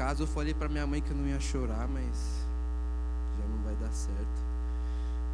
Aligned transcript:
casa 0.00 0.22
eu 0.22 0.26
falei 0.26 0.54
pra 0.54 0.66
minha 0.66 0.86
mãe 0.86 1.02
que 1.02 1.10
eu 1.10 1.16
não 1.16 1.26
ia 1.26 1.38
chorar, 1.38 1.86
mas 1.86 2.46
já 3.38 3.46
não 3.46 3.62
vai 3.62 3.76
dar 3.76 3.92
certo. 3.92 4.40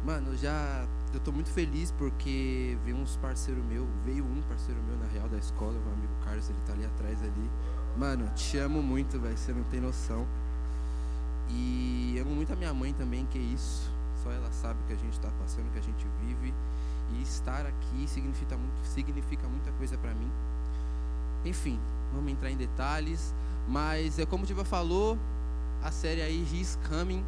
Mano, 0.05 0.31
eu 0.33 0.37
já 0.37 0.85
eu 1.13 1.21
tô 1.21 1.31
muito 1.31 1.49
feliz 1.49 1.89
porque 1.91 2.77
veio 2.83 2.97
uns 2.97 3.15
parceiro 3.15 3.63
meu, 3.63 3.87
veio 4.03 4.25
um 4.25 4.41
parceiro 4.41 4.77
meu 4.83 4.97
na 4.97 5.07
real 5.07 5.29
da 5.29 5.37
escola, 5.37 5.71
meu 5.71 5.93
amigo 5.93 6.11
Carlos, 6.25 6.49
ele 6.49 6.59
tá 6.65 6.73
ali 6.73 6.85
atrás 6.85 7.17
ali. 7.23 7.49
Mano, 7.97 8.29
te 8.35 8.57
amo 8.57 8.83
muito, 8.83 9.17
velho, 9.17 9.37
você 9.37 9.53
não 9.53 9.63
tem 9.63 9.79
noção. 9.79 10.27
E 11.49 12.17
amo 12.19 12.31
muito 12.31 12.51
a 12.51 12.55
minha 12.57 12.73
mãe 12.73 12.91
também, 12.91 13.25
que 13.27 13.37
é 13.37 13.41
isso. 13.41 13.89
Só 14.21 14.29
ela 14.29 14.51
sabe 14.51 14.79
que 14.85 14.91
a 14.91 14.97
gente 14.97 15.17
tá 15.21 15.29
passando, 15.39 15.71
que 15.71 15.79
a 15.79 15.81
gente 15.81 16.05
vive. 16.25 16.53
E 17.13 17.21
estar 17.21 17.65
aqui 17.65 18.05
significa, 18.05 18.57
muito, 18.57 18.85
significa 18.85 19.47
muita 19.47 19.71
coisa 19.77 19.97
para 19.97 20.13
mim. 20.13 20.29
Enfim, 21.45 21.79
vamos 22.13 22.29
entrar 22.29 22.51
em 22.51 22.57
detalhes. 22.57 23.33
Mas 23.67 24.17
é 24.17 24.25
como 24.25 24.43
o 24.43 24.47
Diva 24.47 24.63
falou, 24.63 25.17
a 25.83 25.91
série 25.91 26.21
aí 26.21 26.45
He's 26.51 26.77
Coming. 26.89 27.23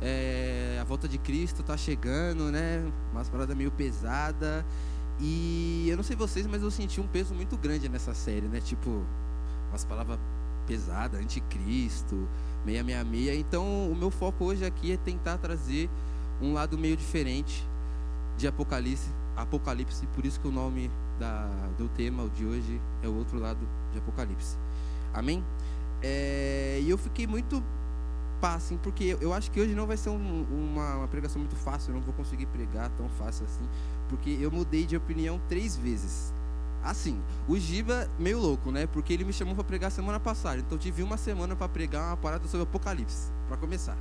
É, 0.00 0.78
a 0.80 0.84
volta 0.84 1.08
de 1.08 1.18
Cristo 1.18 1.62
tá 1.62 1.76
chegando, 1.76 2.50
né? 2.50 2.84
Umas 3.12 3.28
paradas 3.28 3.56
meio 3.56 3.70
pesada. 3.70 4.64
E 5.20 5.86
eu 5.88 5.96
não 5.96 6.04
sei 6.04 6.16
vocês, 6.16 6.46
mas 6.46 6.62
eu 6.62 6.70
senti 6.70 7.00
um 7.00 7.06
peso 7.06 7.34
muito 7.34 7.56
grande 7.56 7.88
nessa 7.88 8.14
série, 8.14 8.46
né? 8.46 8.60
Tipo, 8.60 9.04
umas 9.70 9.84
palavras 9.84 10.18
pesadas, 10.66 11.20
anticristo, 11.20 12.28
666. 12.64 13.38
Então, 13.38 13.90
o 13.90 13.94
meu 13.94 14.10
foco 14.10 14.44
hoje 14.44 14.64
aqui 14.64 14.92
é 14.92 14.96
tentar 14.96 15.38
trazer 15.38 15.88
um 16.40 16.52
lado 16.52 16.76
meio 16.76 16.96
diferente 16.96 17.64
de 18.36 18.46
Apocalipse, 18.48 19.08
Apocalipse, 19.36 20.06
por 20.08 20.24
isso 20.26 20.40
que 20.40 20.48
o 20.48 20.52
nome 20.52 20.90
da, 21.18 21.46
do 21.78 21.88
tema 21.88 22.28
de 22.30 22.44
hoje 22.44 22.80
é 23.02 23.08
o 23.08 23.14
outro 23.14 23.38
lado 23.38 23.60
de 23.92 23.98
Apocalipse. 23.98 24.56
Amém? 25.12 25.44
É, 26.02 26.80
e 26.82 26.90
eu 26.90 26.98
fiquei 26.98 27.26
muito 27.26 27.62
pá, 28.40 28.56
assim, 28.56 28.76
porque 28.76 29.16
eu 29.20 29.32
acho 29.32 29.50
que 29.50 29.58
hoje 29.58 29.74
não 29.74 29.86
vai 29.86 29.96
ser 29.96 30.10
um, 30.10 30.42
uma, 30.50 30.96
uma, 30.96 31.08
pregação 31.08 31.40
muito 31.40 31.56
fácil, 31.56 31.90
eu 31.90 31.94
não 31.94 32.02
vou 32.02 32.12
conseguir 32.12 32.44
pregar 32.46 32.90
tão 32.90 33.08
fácil 33.08 33.46
assim, 33.46 33.66
porque 34.08 34.36
eu 34.38 34.50
mudei 34.50 34.84
de 34.84 34.96
opinião 34.96 35.40
três 35.48 35.76
vezes. 35.76 36.32
Assim, 36.82 37.18
o 37.48 37.58
Giba, 37.58 38.06
meio 38.18 38.38
louco, 38.38 38.70
né? 38.70 38.86
Porque 38.86 39.14
ele 39.14 39.24
me 39.24 39.32
chamou 39.32 39.54
para 39.54 39.64
pregar 39.64 39.90
semana 39.90 40.20
passada, 40.20 40.58
então 40.58 40.76
eu 40.76 40.78
tive 40.78 41.02
uma 41.02 41.16
semana 41.16 41.56
para 41.56 41.66
pregar 41.70 42.08
uma 42.08 42.16
parada 42.18 42.46
sobre 42.46 42.64
Apocalipse, 42.64 43.30
para 43.48 43.56
começar. 43.56 43.96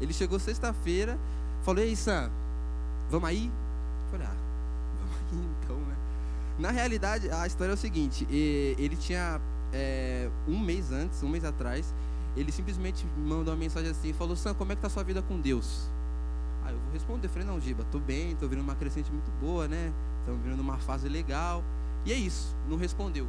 Ele 0.00 0.12
chegou 0.12 0.38
sexta-feira, 0.38 1.18
falou: 1.64 1.82
Ei, 1.82 1.96
Sam, 1.96 2.30
vamos 3.10 3.28
aí? 3.28 3.46
Eu 3.46 4.10
falei: 4.12 4.26
Ah, 4.28 4.36
vamos 5.00 5.16
aí 5.16 5.52
então, 5.64 5.76
né? 5.76 5.96
Na 6.60 6.70
realidade, 6.70 7.28
a 7.30 7.44
história 7.44 7.72
é 7.72 7.74
o 7.74 7.78
seguinte: 7.78 8.24
ele 8.30 8.94
tinha 8.94 9.40
é, 9.72 10.28
um 10.46 10.58
mês 10.58 10.92
antes, 10.92 11.22
um 11.22 11.28
mês 11.28 11.44
atrás, 11.44 11.94
ele 12.36 12.50
simplesmente 12.52 13.06
mandou 13.16 13.52
uma 13.52 13.60
mensagem 13.60 13.90
assim 13.90 14.10
e 14.10 14.12
falou: 14.12 14.36
Sam, 14.36 14.54
como 14.54 14.72
é 14.72 14.76
que 14.76 14.80
tá 14.80 14.86
a 14.86 14.90
sua 14.90 15.02
vida 15.02 15.22
com 15.22 15.40
Deus? 15.40 15.90
Aí 16.64 16.74
eu 16.74 16.80
vou 16.80 16.92
responder, 16.92 17.28
falei, 17.28 17.46
não, 17.46 17.60
Giba, 17.60 17.84
tô 17.90 17.98
bem, 17.98 18.36
tô 18.36 18.46
vindo 18.46 18.60
uma 18.60 18.76
crescente 18.76 19.10
muito 19.10 19.30
boa, 19.40 19.66
né? 19.66 19.92
Estamos 20.20 20.42
vindo 20.42 20.56
numa 20.56 20.78
fase 20.78 21.08
legal. 21.08 21.62
E 22.04 22.12
é 22.12 22.16
isso, 22.16 22.56
não 22.68 22.76
respondeu. 22.76 23.26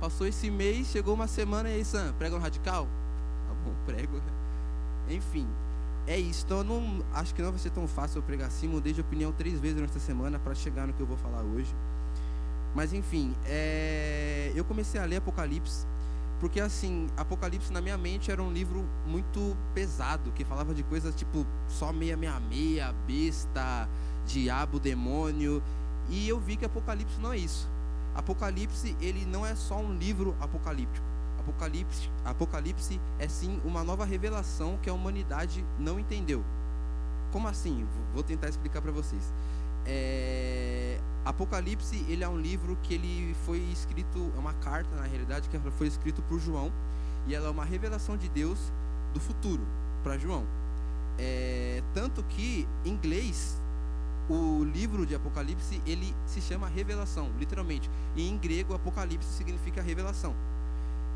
Passou 0.00 0.26
esse 0.26 0.50
mês, 0.50 0.88
chegou 0.88 1.14
uma 1.14 1.26
semana 1.26 1.68
e 1.68 1.74
aí, 1.74 1.84
Sam, 1.84 2.12
prega 2.18 2.36
no 2.36 2.42
radical? 2.42 2.86
Tá 3.46 3.54
bom, 3.64 3.74
prego, 3.86 4.16
né? 4.16 4.32
Enfim, 5.10 5.46
é 6.06 6.18
isso. 6.18 6.44
Então 6.44 6.58
eu 6.58 6.64
não 6.64 7.04
acho 7.12 7.34
que 7.34 7.42
não 7.42 7.50
vai 7.50 7.58
ser 7.58 7.70
tão 7.70 7.86
fácil 7.86 8.18
eu 8.18 8.22
pregar 8.22 8.48
assim. 8.48 8.68
Mudei 8.68 8.92
de 8.92 9.00
opinião 9.00 9.32
três 9.32 9.60
vezes 9.60 9.80
nesta 9.80 9.98
semana 9.98 10.38
para 10.38 10.54
chegar 10.54 10.86
no 10.86 10.92
que 10.92 11.00
eu 11.00 11.06
vou 11.06 11.16
falar 11.16 11.42
hoje. 11.42 11.74
Mas 12.74 12.92
enfim, 12.92 13.34
é... 13.46 14.52
eu 14.54 14.64
comecei 14.64 15.00
a 15.00 15.04
ler 15.04 15.16
Apocalipse 15.16 15.86
porque 16.40 16.60
assim, 16.60 17.08
Apocalipse 17.16 17.72
na 17.72 17.80
minha 17.80 17.98
mente 17.98 18.30
era 18.30 18.42
um 18.42 18.52
livro 18.52 18.84
muito 19.06 19.56
pesado, 19.74 20.30
que 20.32 20.44
falava 20.44 20.72
de 20.72 20.82
coisas 20.84 21.14
tipo 21.14 21.44
só 21.66 21.92
meia 21.92 22.16
meia 22.16 22.38
meia, 22.38 22.94
besta, 23.06 23.88
diabo, 24.26 24.78
demônio, 24.78 25.62
e 26.08 26.28
eu 26.28 26.38
vi 26.38 26.56
que 26.56 26.64
Apocalipse 26.64 27.20
não 27.20 27.32
é 27.32 27.38
isso. 27.38 27.68
Apocalipse, 28.14 28.96
ele 29.00 29.24
não 29.26 29.44
é 29.44 29.54
só 29.54 29.78
um 29.78 29.96
livro 29.96 30.36
apocalíptico. 30.40 31.06
Apocalipse, 31.38 32.10
Apocalipse 32.24 33.00
é 33.18 33.28
sim 33.28 33.60
uma 33.64 33.82
nova 33.82 34.04
revelação 34.04 34.78
que 34.82 34.90
a 34.90 34.92
humanidade 34.92 35.64
não 35.78 35.98
entendeu. 35.98 36.44
Como 37.32 37.48
assim? 37.48 37.86
Vou 38.14 38.22
tentar 38.22 38.48
explicar 38.48 38.80
para 38.80 38.92
vocês. 38.92 39.32
É... 39.88 41.00
Apocalipse, 41.24 42.04
ele 42.08 42.22
é 42.22 42.28
um 42.28 42.38
livro 42.38 42.78
que 42.82 42.94
ele 42.94 43.34
foi 43.44 43.58
escrito, 43.72 44.32
é 44.36 44.38
uma 44.38 44.54
carta 44.54 44.94
na 44.96 45.02
realidade 45.02 45.48
que 45.48 45.58
foi 45.72 45.86
escrito 45.86 46.22
por 46.22 46.38
João 46.38 46.72
e 47.26 47.34
ela 47.34 47.48
é 47.48 47.50
uma 47.50 47.64
revelação 47.64 48.16
de 48.16 48.28
Deus 48.28 48.72
do 49.12 49.20
futuro 49.20 49.66
para 50.02 50.16
João. 50.16 50.46
É... 51.18 51.82
Tanto 51.94 52.22
que 52.22 52.68
em 52.84 52.90
inglês 52.90 53.60
o 54.28 54.62
livro 54.62 55.06
de 55.06 55.14
Apocalipse 55.14 55.80
ele 55.86 56.14
se 56.26 56.40
chama 56.40 56.68
revelação, 56.68 57.30
literalmente. 57.38 57.90
E 58.14 58.28
em 58.28 58.36
grego 58.36 58.74
Apocalipse 58.74 59.28
significa 59.32 59.80
revelação. 59.80 60.34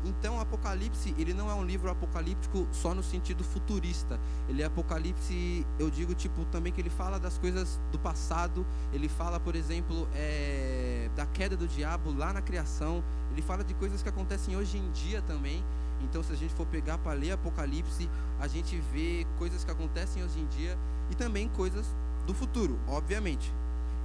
Então, 0.05 0.39
Apocalipse, 0.39 1.15
ele 1.17 1.33
não 1.33 1.49
é 1.49 1.53
um 1.53 1.63
livro 1.63 1.89
apocalíptico 1.89 2.67
só 2.71 2.93
no 2.93 3.01
sentido 3.01 3.43
futurista. 3.43 4.19
Ele 4.49 4.61
é 4.61 4.65
Apocalipse, 4.65 5.65
eu 5.79 5.89
digo, 5.89 6.13
tipo, 6.13 6.43
também 6.45 6.73
que 6.73 6.81
ele 6.81 6.89
fala 6.89 7.17
das 7.17 7.37
coisas 7.37 7.79
do 7.91 7.97
passado. 7.97 8.65
Ele 8.91 9.07
fala, 9.07 9.39
por 9.39 9.55
exemplo, 9.55 10.07
é, 10.13 11.09
da 11.15 11.25
queda 11.25 11.55
do 11.55 11.67
diabo 11.67 12.13
lá 12.13 12.33
na 12.33 12.41
criação. 12.41 13.01
Ele 13.31 13.41
fala 13.41 13.63
de 13.63 13.73
coisas 13.75 14.03
que 14.03 14.09
acontecem 14.09 14.57
hoje 14.57 14.77
em 14.77 14.91
dia 14.91 15.21
também. 15.21 15.63
Então, 16.03 16.21
se 16.21 16.33
a 16.33 16.35
gente 16.35 16.53
for 16.53 16.65
pegar 16.65 16.97
para 16.97 17.13
ler 17.13 17.31
Apocalipse, 17.31 18.09
a 18.39 18.47
gente 18.47 18.77
vê 18.91 19.25
coisas 19.37 19.63
que 19.63 19.71
acontecem 19.71 20.21
hoje 20.21 20.37
em 20.37 20.45
dia 20.47 20.77
e 21.09 21.15
também 21.15 21.47
coisas 21.47 21.85
do 22.27 22.33
futuro, 22.33 22.77
obviamente. 22.87 23.53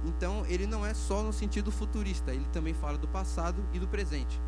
Então, 0.05 0.45
ele 0.47 0.65
não 0.65 0.85
é 0.85 0.93
só 0.93 1.21
no 1.21 1.33
sentido 1.33 1.71
futurista, 1.71 2.31
ele 2.31 2.45
também 2.53 2.73
fala 2.73 2.97
do 2.97 3.07
passado 3.07 3.61
e 3.73 3.79
do 3.79 3.87
presente. 3.87 4.39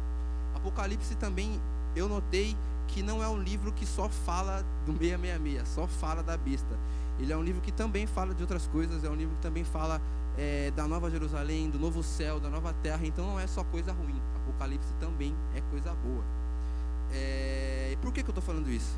Apocalipse 0.61 1.15
também 1.15 1.59
eu 1.95 2.07
notei 2.07 2.55
que 2.87 3.01
não 3.01 3.23
é 3.23 3.27
um 3.27 3.41
livro 3.41 3.71
que 3.71 3.85
só 3.85 4.07
fala 4.07 4.63
do 4.85 4.91
666, 4.91 5.67
só 5.67 5.87
fala 5.87 6.21
da 6.21 6.37
besta. 6.37 6.77
Ele 7.19 7.33
é 7.33 7.37
um 7.37 7.43
livro 7.43 7.61
que 7.61 7.71
também 7.71 8.05
fala 8.05 8.33
de 8.33 8.41
outras 8.41 8.67
coisas, 8.67 9.03
é 9.03 9.09
um 9.09 9.15
livro 9.15 9.35
que 9.35 9.41
também 9.41 9.63
fala 9.63 9.99
é, 10.37 10.71
da 10.71 10.87
Nova 10.87 11.09
Jerusalém, 11.09 11.69
do 11.69 11.79
novo 11.79 12.03
céu, 12.03 12.39
da 12.39 12.49
nova 12.49 12.73
terra. 12.83 13.05
Então 13.05 13.25
não 13.25 13.39
é 13.39 13.47
só 13.47 13.63
coisa 13.63 13.91
ruim. 13.91 14.19
Apocalipse 14.35 14.93
também 14.99 15.33
é 15.55 15.61
coisa 15.71 15.93
boa. 15.95 16.23
É, 17.11 17.97
por 18.01 18.13
que, 18.13 18.21
que 18.21 18.29
eu 18.29 18.31
estou 18.31 18.43
falando 18.43 18.69
isso? 18.69 18.97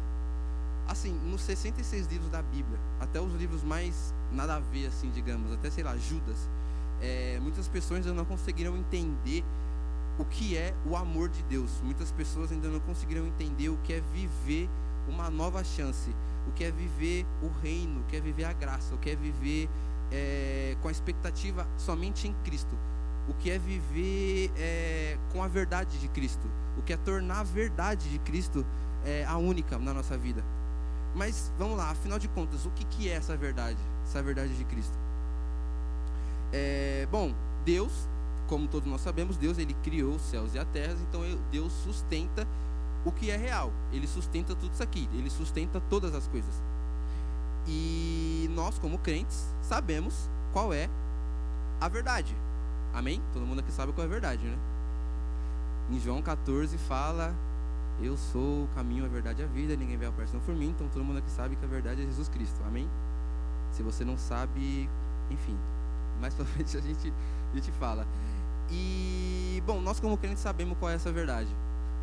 Assim, 0.88 1.14
nos 1.26 1.42
66 1.42 2.08
livros 2.08 2.30
da 2.30 2.42
Bíblia, 2.42 2.78
até 3.00 3.20
os 3.22 3.34
livros 3.36 3.64
mais 3.64 4.14
nada 4.32 4.56
a 4.56 4.60
ver, 4.60 4.88
assim, 4.88 5.10
digamos, 5.12 5.52
até 5.54 5.70
sei 5.70 5.84
lá, 5.84 5.96
Judas, 5.96 6.50
é, 7.02 7.40
muitas 7.42 7.68
pessoas 7.68 8.06
não 8.06 8.26
conseguiram 8.26 8.76
entender 8.76 9.44
o 10.18 10.26
que 10.26 10.58
é 10.58 10.74
o 10.86 10.96
amor 10.96 11.30
de 11.30 11.42
Deus. 11.44 11.72
Muitas 11.84 12.12
pessoas 12.12 12.52
ainda 12.52 12.68
não 12.68 12.80
conseguiram 12.80 13.26
entender 13.26 13.70
o 13.70 13.78
que 13.78 13.94
é 13.94 14.02
viver 14.14 14.70
uma 15.08 15.30
nova 15.30 15.64
chance, 15.64 16.14
o 16.48 16.52
que 16.52 16.64
é 16.64 16.72
viver 16.72 17.26
o 17.42 17.48
reino, 17.62 18.02
o 18.02 18.04
que 18.06 18.16
é 18.16 18.22
viver 18.22 18.46
a 18.46 18.54
graça, 18.54 18.94
o 18.94 18.98
que 18.98 19.10
é 19.10 19.16
viver 19.16 19.70
é, 20.12 20.78
com 20.82 20.88
a 20.88 20.92
expectativa 20.92 21.68
somente 21.78 22.28
em 22.28 22.34
Cristo, 22.44 22.78
o 23.28 23.34
que 23.34 23.50
é 23.50 23.58
viver 23.58 24.52
é, 24.58 25.18
com 25.32 25.44
a 25.44 25.48
verdade 25.48 26.00
de 26.00 26.08
Cristo, 26.10 26.48
o 26.78 26.82
que 26.82 26.94
é 26.94 26.98
tornar 26.98 27.40
a 27.40 27.44
verdade 27.44 28.10
de 28.10 28.20
Cristo 28.20 28.66
é, 29.06 29.26
a 29.26 29.38
única 29.38 29.78
na 29.78 29.94
nossa 29.94 30.18
vida. 30.18 30.44
Mas 31.16 31.52
vamos 31.58 31.78
lá, 31.78 31.92
afinal 31.92 32.18
de 32.18 32.28
contas, 32.28 32.66
o 32.66 32.72
que, 32.72 32.86
que 32.86 33.10
é 33.10 33.14
essa 33.14 33.36
verdade, 33.36 33.78
essa 34.04 34.22
verdade 34.22 34.56
de 34.56 34.64
Cristo? 34.66 34.98
É, 36.52 37.08
bom, 37.12 37.34
Deus 37.66 37.92
como 38.48 38.68
todos 38.68 38.90
nós 38.90 39.02
sabemos, 39.02 39.38
Deus 39.38 39.58
ele 39.58 39.74
criou 39.84 40.16
os 40.16 40.22
céus 40.22 40.54
e 40.54 40.60
a 40.60 40.66
terra, 40.66 40.96
então 41.10 41.22
Deus 41.52 41.72
sustenta 41.72 42.48
o 43.06 43.12
que 43.12 43.30
é 43.30 43.38
real. 43.38 43.72
Ele 43.92 44.08
sustenta 44.08 44.56
tudo 44.56 44.74
isso 44.74 44.84
aqui, 44.84 45.10
ele 45.14 45.30
sustenta 45.30 45.82
todas 45.90 46.14
as 46.16 46.28
coisas. 46.28 46.62
E 47.68 48.50
nós, 48.54 48.78
como 48.78 48.98
crentes, 48.98 49.48
sabemos 49.62 50.30
qual 50.52 50.74
é 50.74 50.90
a 51.80 51.88
verdade. 51.88 52.36
Amém? 52.94 53.22
Todo 53.34 53.46
mundo 53.46 53.60
aqui 53.60 53.72
sabe 53.72 53.92
qual 53.94 54.04
é 54.04 54.08
a 54.08 54.12
verdade, 54.12 54.46
né? 54.46 54.58
Em 55.90 56.00
João 56.00 56.22
14 56.22 56.78
fala: 56.78 57.34
Eu 58.02 58.18
sou 58.18 58.64
o 58.64 58.70
caminho, 58.76 59.06
a 59.06 59.08
verdade 59.08 59.42
e 59.42 59.46
a 59.46 59.48
vida, 59.48 59.76
ninguém 59.76 59.98
vê 59.98 60.06
a 60.06 60.12
Pai 60.12 60.26
por 60.46 60.56
mim. 60.56 60.70
Então 60.70 60.88
todo 60.90 61.04
mundo 61.04 61.20
aqui 61.20 61.32
sabe 61.32 61.56
que 61.56 61.66
a 61.66 61.68
verdade 61.68 62.02
é 62.02 62.06
Jesus 62.06 62.30
Cristo. 62.30 62.62
Amém? 62.66 62.88
Se 63.72 63.82
você 63.82 64.06
não 64.06 64.18
sabe, 64.18 64.90
enfim, 65.32 65.58
mais 66.22 66.34
pra 66.34 66.46
frente 66.46 66.78
a 66.78 66.82
gente, 66.82 67.14
a 67.52 67.56
gente 67.56 67.72
fala. 67.74 68.06
E, 68.74 69.62
bom, 69.66 69.80
nós 69.80 70.00
como 70.00 70.18
crentes 70.18 70.42
sabemos 70.42 70.76
qual 70.80 70.92
é 70.92 70.96
essa 70.96 71.12
verdade. 71.12 71.50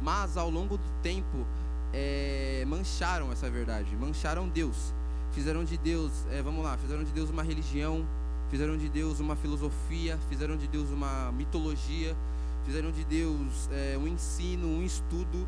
Mas 0.00 0.36
ao 0.36 0.48
longo 0.48 0.78
do 0.78 0.90
tempo, 1.02 1.44
é, 1.92 2.64
mancharam 2.66 3.32
essa 3.32 3.50
verdade, 3.50 3.94
mancharam 3.96 4.48
Deus. 4.48 4.94
Fizeram 5.32 5.64
de 5.64 5.76
Deus, 5.76 6.12
é, 6.30 6.40
vamos 6.42 6.64
lá, 6.64 6.78
fizeram 6.78 7.04
de 7.04 7.10
Deus 7.10 7.28
uma 7.28 7.42
religião, 7.42 8.06
fizeram 8.50 8.76
de 8.76 8.88
Deus 8.88 9.20
uma 9.20 9.36
filosofia, 9.36 10.18
fizeram 10.28 10.56
de 10.56 10.66
Deus 10.68 10.90
uma 10.90 11.30
mitologia, 11.32 12.16
fizeram 12.64 12.90
de 12.90 13.04
Deus 13.04 13.68
é, 13.72 13.98
um 13.98 14.06
ensino, 14.06 14.66
um 14.66 14.82
estudo. 14.82 15.46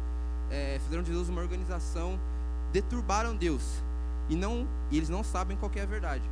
é, 0.51 0.79
fizeram 0.85 1.03
de 1.03 1.11
Deus 1.11 1.29
uma 1.29 1.41
organização, 1.41 2.19
deturbaram 2.73 3.35
Deus 3.35 3.63
e 4.29 4.37
não, 4.37 4.67
e 4.91 4.97
eles 4.97 5.09
não 5.09 5.25
sabem 5.25 5.57
qual 5.57 5.71
é 5.75 5.81
a 5.81 5.87
verdade. 5.87 6.23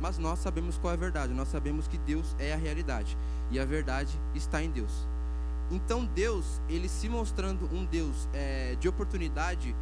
Mas 0.00 0.18
nós 0.18 0.38
sabemos 0.38 0.76
qual 0.78 0.92
é 0.92 0.94
a 0.94 0.98
verdade. 0.98 1.32
Nós 1.32 1.48
sabemos 1.48 1.88
que 1.88 1.98
Deus 1.98 2.34
é 2.38 2.52
a 2.52 2.56
realidade 2.56 3.16
e 3.50 3.58
a 3.58 3.64
verdade 3.64 4.18
está 4.34 4.62
em 4.62 4.70
Deus. 4.70 4.92
Então 5.70 6.04
Deus, 6.04 6.60
ele 6.68 6.88
se 6.88 7.08
mostrando 7.08 7.68
um 7.72 7.84
Deus 7.84 8.28
é, 8.32 8.76
de 8.78 8.88
oportunidade, 8.88 9.74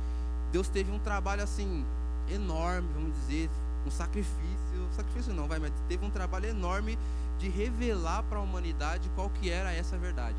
Deus 0.51 0.69
teve 0.69 0.91
um 0.91 0.99
trabalho 0.99 1.43
assim 1.43 1.85
enorme, 2.29 2.89
vamos 2.95 3.15
dizer, 3.21 3.51
um 3.87 3.91
sacrifício, 3.91 4.89
sacrifício 4.93 5.35
não, 5.35 5.47
vai, 5.47 5.59
mas 5.59 5.73
teve 5.89 6.05
um 6.07 6.11
trabalho 6.11 6.47
enorme 6.47 6.99
de 7.39 7.49
revelar 7.49 8.23
para 8.25 8.39
a 8.39 8.41
humanidade 8.41 9.11
qual 9.15 9.29
que 9.29 9.51
era 9.51 9.73
essa 9.73 9.99
verdade. 9.99 10.39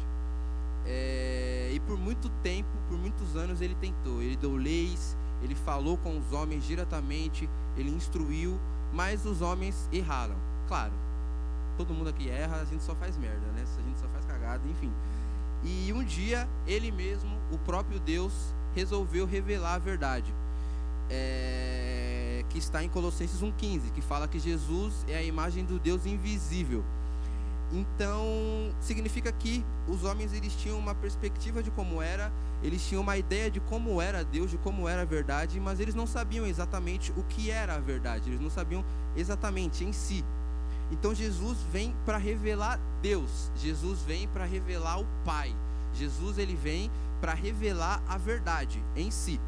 É, 0.85 1.71
e 1.73 1.79
por 1.81 1.97
muito 1.97 2.29
tempo, 2.41 2.69
por 2.89 2.97
muitos 2.97 3.35
anos 3.35 3.61
ele 3.61 3.75
tentou, 3.75 4.21
ele 4.21 4.35
deu 4.35 4.55
leis, 4.55 5.15
ele 5.43 5.55
falou 5.55 5.97
com 5.97 6.17
os 6.17 6.31
homens 6.31 6.65
diretamente, 6.65 7.49
ele 7.77 7.89
instruiu, 7.89 8.59
mas 8.93 9.25
os 9.25 9.41
homens 9.41 9.89
erraram. 9.91 10.35
Claro, 10.67 10.93
todo 11.77 11.93
mundo 11.93 12.09
aqui 12.09 12.29
erra, 12.29 12.57
a 12.57 12.65
gente 12.65 12.83
só 12.83 12.95
faz 12.95 13.17
merda, 13.17 13.45
né? 13.55 13.63
A 13.63 13.81
gente 13.81 13.99
só 13.99 14.07
faz 14.07 14.25
cagada, 14.25 14.61
enfim. 14.67 14.91
E 15.63 15.91
um 15.93 16.03
dia 16.03 16.47
ele 16.67 16.91
mesmo, 16.91 17.37
o 17.51 17.57
próprio 17.59 17.99
Deus, 17.99 18.33
resolveu 18.73 19.25
revelar 19.25 19.75
a 19.75 19.79
verdade. 19.79 20.33
É, 21.09 22.43
que 22.49 22.57
está 22.57 22.83
em 22.83 22.89
Colossenses 22.89 23.41
1,15, 23.41 23.91
que 23.93 24.01
fala 24.01 24.27
que 24.27 24.39
Jesus 24.39 25.05
é 25.07 25.17
a 25.17 25.23
imagem 25.23 25.65
do 25.65 25.77
Deus 25.77 26.05
invisível. 26.05 26.83
Então, 27.71 28.23
significa 28.79 29.31
que 29.31 29.65
os 29.87 30.03
homens 30.03 30.33
eles 30.33 30.53
tinham 30.53 30.77
uma 30.77 30.95
perspectiva 30.95 31.61
de 31.61 31.71
como 31.71 32.01
era, 32.01 32.31
eles 32.63 32.85
tinham 32.87 33.01
uma 33.01 33.17
ideia 33.17 33.51
de 33.51 33.59
como 33.59 34.01
era 34.01 34.23
Deus, 34.23 34.51
de 34.51 34.57
como 34.57 34.87
era 34.87 35.03
a 35.03 35.05
verdade, 35.05 35.59
mas 35.59 35.79
eles 35.79 35.95
não 35.95 36.07
sabiam 36.07 36.45
exatamente 36.45 37.11
o 37.15 37.23
que 37.23 37.51
era 37.51 37.75
a 37.75 37.79
verdade, 37.79 38.29
eles 38.29 38.41
não 38.41 38.49
sabiam 38.49 38.83
exatamente 39.15 39.83
em 39.83 39.93
si. 39.93 40.23
Então, 40.91 41.13
Jesus 41.13 41.57
vem 41.71 41.95
para 42.05 42.17
revelar 42.17 42.79
Deus, 43.01 43.51
Jesus 43.57 44.01
vem 44.01 44.27
para 44.27 44.45
revelar 44.45 44.99
o 44.99 45.05
Pai, 45.23 45.55
Jesus 45.93 46.37
ele 46.37 46.55
vem 46.55 46.91
para 47.19 47.33
revelar 47.33 48.01
a 48.07 48.17
verdade 48.17 48.83
em 48.95 49.09
si. 49.09 49.39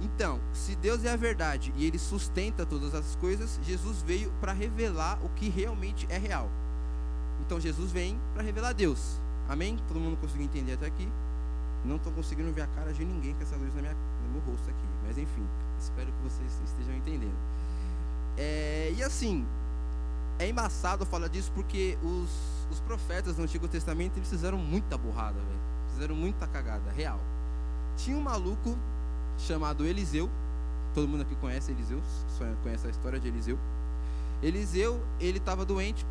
Então, 0.00 0.40
se 0.52 0.76
Deus 0.76 1.04
é 1.04 1.12
a 1.12 1.16
verdade 1.16 1.72
e 1.76 1.86
ele 1.86 1.98
sustenta 1.98 2.66
todas 2.66 2.94
as 2.94 3.16
coisas, 3.16 3.58
Jesus 3.62 4.02
veio 4.02 4.30
para 4.40 4.52
revelar 4.52 5.18
o 5.24 5.28
que 5.30 5.48
realmente 5.48 6.06
é 6.10 6.18
real. 6.18 6.50
Então, 7.40 7.60
Jesus 7.60 7.92
vem 7.92 8.18
para 8.34 8.42
revelar 8.42 8.72
Deus. 8.72 9.18
Amém? 9.48 9.78
Todo 9.88 10.00
mundo 10.00 10.16
conseguiu 10.16 10.44
entender 10.44 10.72
até 10.72 10.86
aqui? 10.86 11.08
Não 11.86 11.96
estou 11.96 12.12
conseguindo 12.12 12.52
ver 12.52 12.62
a 12.62 12.66
cara 12.66 12.92
de 12.92 13.04
ninguém 13.04 13.34
com 13.34 13.42
essa 13.42 13.56
luz 13.56 13.74
na 13.74 13.80
minha, 13.80 13.94
no 13.94 14.32
meu 14.32 14.40
rosto 14.42 14.68
aqui. 14.68 14.86
Mas 15.06 15.16
enfim, 15.16 15.46
espero 15.78 16.12
que 16.12 16.22
vocês 16.22 16.60
estejam 16.64 16.94
entendendo. 16.96 17.36
É, 18.36 18.92
e 18.94 19.02
assim, 19.02 19.46
é 20.38 20.48
embaçado 20.48 21.06
falar 21.06 21.28
disso 21.28 21.50
porque 21.54 21.96
os, 22.02 22.28
os 22.70 22.80
profetas 22.80 23.36
do 23.36 23.42
Antigo 23.42 23.66
Testamento 23.68 24.18
eles 24.18 24.28
fizeram 24.28 24.58
muita 24.58 24.98
burrada, 24.98 25.38
velho. 25.38 25.60
Fizeram 25.92 26.14
muita 26.14 26.46
cagada, 26.46 26.90
real. 26.90 27.20
Tinha 27.96 28.16
um 28.16 28.20
maluco 28.20 28.76
chamado 29.38 29.86
Eliseu. 29.86 30.28
Todo 30.94 31.08
mundo 31.08 31.22
aqui 31.22 31.34
conhece 31.36 31.70
Eliseu, 31.72 32.00
conhece 32.62 32.86
a 32.86 32.90
história 32.90 33.20
de 33.20 33.28
Eliseu. 33.28 33.58
Eliseu, 34.42 35.00
ele 35.20 35.38
estava 35.38 35.64
doente 35.64 36.04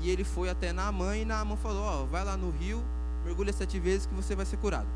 e 0.00 0.10
ele 0.10 0.24
foi 0.24 0.48
até 0.48 0.72
Naamã 0.72 1.16
e 1.16 1.24
Naamã 1.24 1.56
falou: 1.56 1.82
Ó, 1.82 2.02
oh, 2.02 2.06
vai 2.06 2.24
lá 2.24 2.36
no 2.36 2.50
rio, 2.50 2.82
mergulha 3.28 3.52
sete 3.52 3.78
vezes 3.78 4.06
que 4.06 4.14
você 4.14 4.34
vai 4.34 4.46
ser 4.46 4.56
curado. 4.56 4.88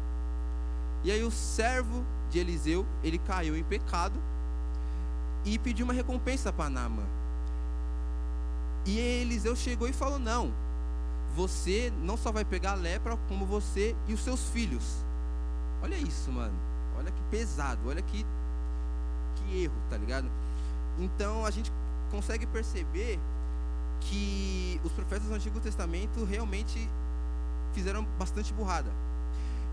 E 1.05 1.11
aí 1.11 1.23
o 1.23 1.31
servo 1.31 2.05
de 2.31 2.39
Eliseu, 2.39 2.87
ele 3.05 3.19
caiu 3.19 3.57
em 3.57 3.63
pecado 3.63 4.19
e 5.45 5.59
pediu 5.59 5.85
uma 5.85 5.93
recompensa 5.93 6.53
para 6.53 6.71
Naamã. 6.71 7.03
E 8.87 8.99
Eliseu 8.99 9.55
chegou 9.55 9.87
e 9.89 9.93
falou: 9.93 10.19
Não, 10.19 10.53
você 11.37 11.93
não 12.03 12.17
só 12.17 12.33
vai 12.33 12.45
pegar 12.45 12.75
lepra, 12.75 13.19
como 13.29 13.45
você 13.45 13.95
e 14.09 14.15
os 14.15 14.21
seus 14.21 14.49
filhos. 14.49 14.83
Olha 15.83 15.97
isso, 15.97 16.31
mano. 16.33 16.55
Olha 16.97 17.11
que 17.11 17.23
pesado, 17.31 17.89
olha 17.89 18.03
que, 18.03 18.25
que 19.37 19.63
erro, 19.63 19.75
tá 19.91 19.97
ligado? 19.97 20.29
Então 20.99 21.45
a 21.45 21.51
gente 21.51 21.73
consegue 22.11 22.47
perceber 22.47 23.19
que 24.01 24.81
os 24.85 24.93
profetas 24.93 25.29
do 25.29 25.35
Antigo 25.35 25.59
Testamento 25.61 26.25
realmente 26.25 26.89
fizeram 27.73 28.05
bastante 28.19 28.53
burrada. 28.53 28.91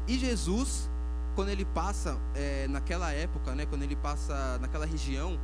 E 0.07 0.17
Jesus, 0.17 0.89
quando 1.35 1.49
ele 1.49 1.65
passa 1.65 2.17
é, 2.35 2.67
naquela 2.67 3.11
época, 3.11 3.53
né, 3.53 3.65
quando 3.65 3.83
ele 3.83 3.95
passa 3.95 4.57
naquela 4.59 4.85
região 4.85 5.39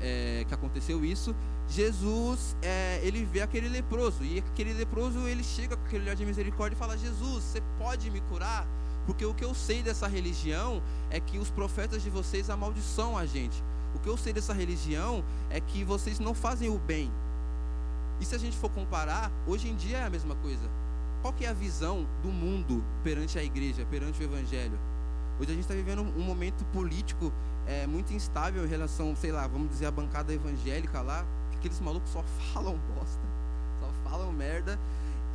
é, 0.00 0.44
que 0.48 0.54
aconteceu 0.54 1.04
isso, 1.04 1.34
Jesus 1.68 2.56
é, 2.62 3.00
ele 3.02 3.24
vê 3.24 3.42
aquele 3.42 3.68
leproso 3.68 4.24
e 4.24 4.38
aquele 4.38 4.72
leproso 4.72 5.20
ele 5.28 5.44
chega 5.44 5.76
com 5.76 5.84
aquele 5.84 6.04
olhar 6.04 6.16
de 6.16 6.26
misericórdia 6.26 6.74
e 6.74 6.78
fala: 6.78 6.98
Jesus, 6.98 7.44
você 7.44 7.62
pode 7.78 8.10
me 8.10 8.20
curar? 8.22 8.66
Porque 9.06 9.24
o 9.24 9.34
que 9.34 9.44
eu 9.44 9.54
sei 9.54 9.82
dessa 9.82 10.06
religião 10.06 10.82
é 11.10 11.20
que 11.20 11.38
os 11.38 11.50
profetas 11.50 12.02
de 12.02 12.10
vocês 12.10 12.50
amaldiçoam 12.50 13.16
a 13.16 13.26
gente. 13.26 13.62
O 13.94 13.98
que 13.98 14.08
eu 14.08 14.16
sei 14.16 14.32
dessa 14.32 14.52
religião 14.52 15.24
é 15.48 15.60
que 15.60 15.84
vocês 15.84 16.18
não 16.18 16.34
fazem 16.34 16.68
o 16.68 16.78
bem. 16.78 17.10
E 18.20 18.24
se 18.24 18.34
a 18.34 18.38
gente 18.38 18.56
for 18.56 18.70
comparar, 18.70 19.32
hoje 19.46 19.68
em 19.68 19.74
dia 19.74 19.98
é 19.98 20.04
a 20.04 20.10
mesma 20.10 20.34
coisa. 20.36 20.68
Qual 21.22 21.34
que 21.34 21.44
é 21.44 21.48
a 21.48 21.52
visão 21.52 22.06
do 22.22 22.30
mundo 22.30 22.82
perante 23.04 23.38
a 23.38 23.44
igreja, 23.44 23.86
perante 23.90 24.22
o 24.22 24.24
evangelho? 24.24 24.78
Hoje 25.38 25.50
a 25.50 25.54
gente 25.54 25.62
está 25.62 25.74
vivendo 25.74 26.00
um 26.00 26.22
momento 26.22 26.64
político 26.66 27.30
é, 27.66 27.86
muito 27.86 28.12
instável 28.14 28.64
em 28.64 28.68
relação, 28.68 29.14
sei 29.14 29.30
lá, 29.30 29.46
vamos 29.46 29.68
dizer, 29.68 29.86
a 29.86 29.90
bancada 29.90 30.32
evangélica 30.32 31.02
lá. 31.02 31.26
Aqueles 31.54 31.78
malucos 31.80 32.10
só 32.10 32.22
falam 32.52 32.78
bosta, 32.94 33.20
só 33.80 34.10
falam 34.10 34.32
merda. 34.32 34.78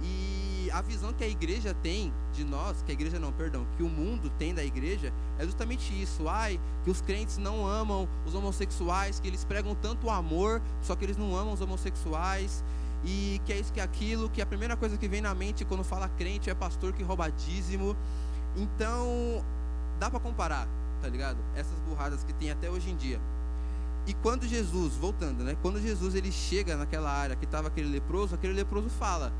E 0.02 0.70
a 0.72 0.82
visão 0.82 1.14
que 1.14 1.24
a 1.24 1.28
igreja 1.28 1.74
tem 1.84 2.12
de 2.34 2.44
nós, 2.44 2.82
que 2.82 2.92
a 2.92 2.94
igreja 2.94 3.20
não, 3.20 3.32
perdão, 3.32 3.66
que 3.78 3.84
o 3.84 3.88
mundo 3.88 4.32
tem 4.40 4.56
da 4.56 4.64
igreja, 4.64 5.14
é 5.38 5.46
justamente 5.46 5.94
isso. 6.02 6.28
Ai, 6.28 6.60
que 6.84 6.90
os 6.90 7.00
crentes 7.00 7.38
não 7.38 7.66
amam 7.66 8.08
os 8.26 8.34
homossexuais, 8.34 9.20
que 9.20 9.28
eles 9.28 9.46
pregam 9.46 9.76
tanto 9.76 10.10
amor, 10.10 10.64
só 10.82 10.96
que 10.96 11.06
eles 11.06 11.18
não 11.18 11.36
amam 11.36 11.54
os 11.54 11.62
homossexuais. 11.62 12.64
E 13.06 13.40
que 13.46 13.54
é 13.54 13.60
isso, 13.60 13.72
que 13.72 13.80
é 13.80 13.84
aquilo, 13.84 14.30
que 14.30 14.42
a 14.42 14.46
primeira 14.46 14.75
coisa 14.75 14.98
que 14.98 15.07
vem 15.07 15.22
na 15.22 15.34
mente 15.36 15.63
quando 15.63 15.84
fala 15.84 16.10
crente 16.10 16.50
é 16.50 16.56
pastor 16.56 16.91
que 16.91 17.03
rouba 17.03 17.30
dízimo. 17.30 17.96
Então, 18.56 19.44
dá 20.00 20.10
para 20.10 20.20
comparar, 20.20 20.68
tá 21.01 21.08
ligado? 21.08 21.38
Essas 21.56 21.77
burradas 21.88 22.24
que 22.24 22.34
tem 22.34 22.50
até 22.50 22.70
hoje 22.70 22.89
em 22.89 22.96
dia. 22.96 23.20
E 24.08 24.13
quando 24.13 24.48
Jesus, 24.48 24.96
voltando, 24.96 25.44
né? 25.44 25.56
Quando 25.62 25.82
Jesus 25.82 26.15
ele 26.15 26.32
chega 26.32 26.75
naquela 26.75 27.12
área 27.12 27.36
que 27.36 27.46
estava 27.46 27.68
aquele 27.68 27.89
leproso, 27.89 28.36
aquele 28.36 28.53
leproso 28.53 28.89
fala: 28.89 29.32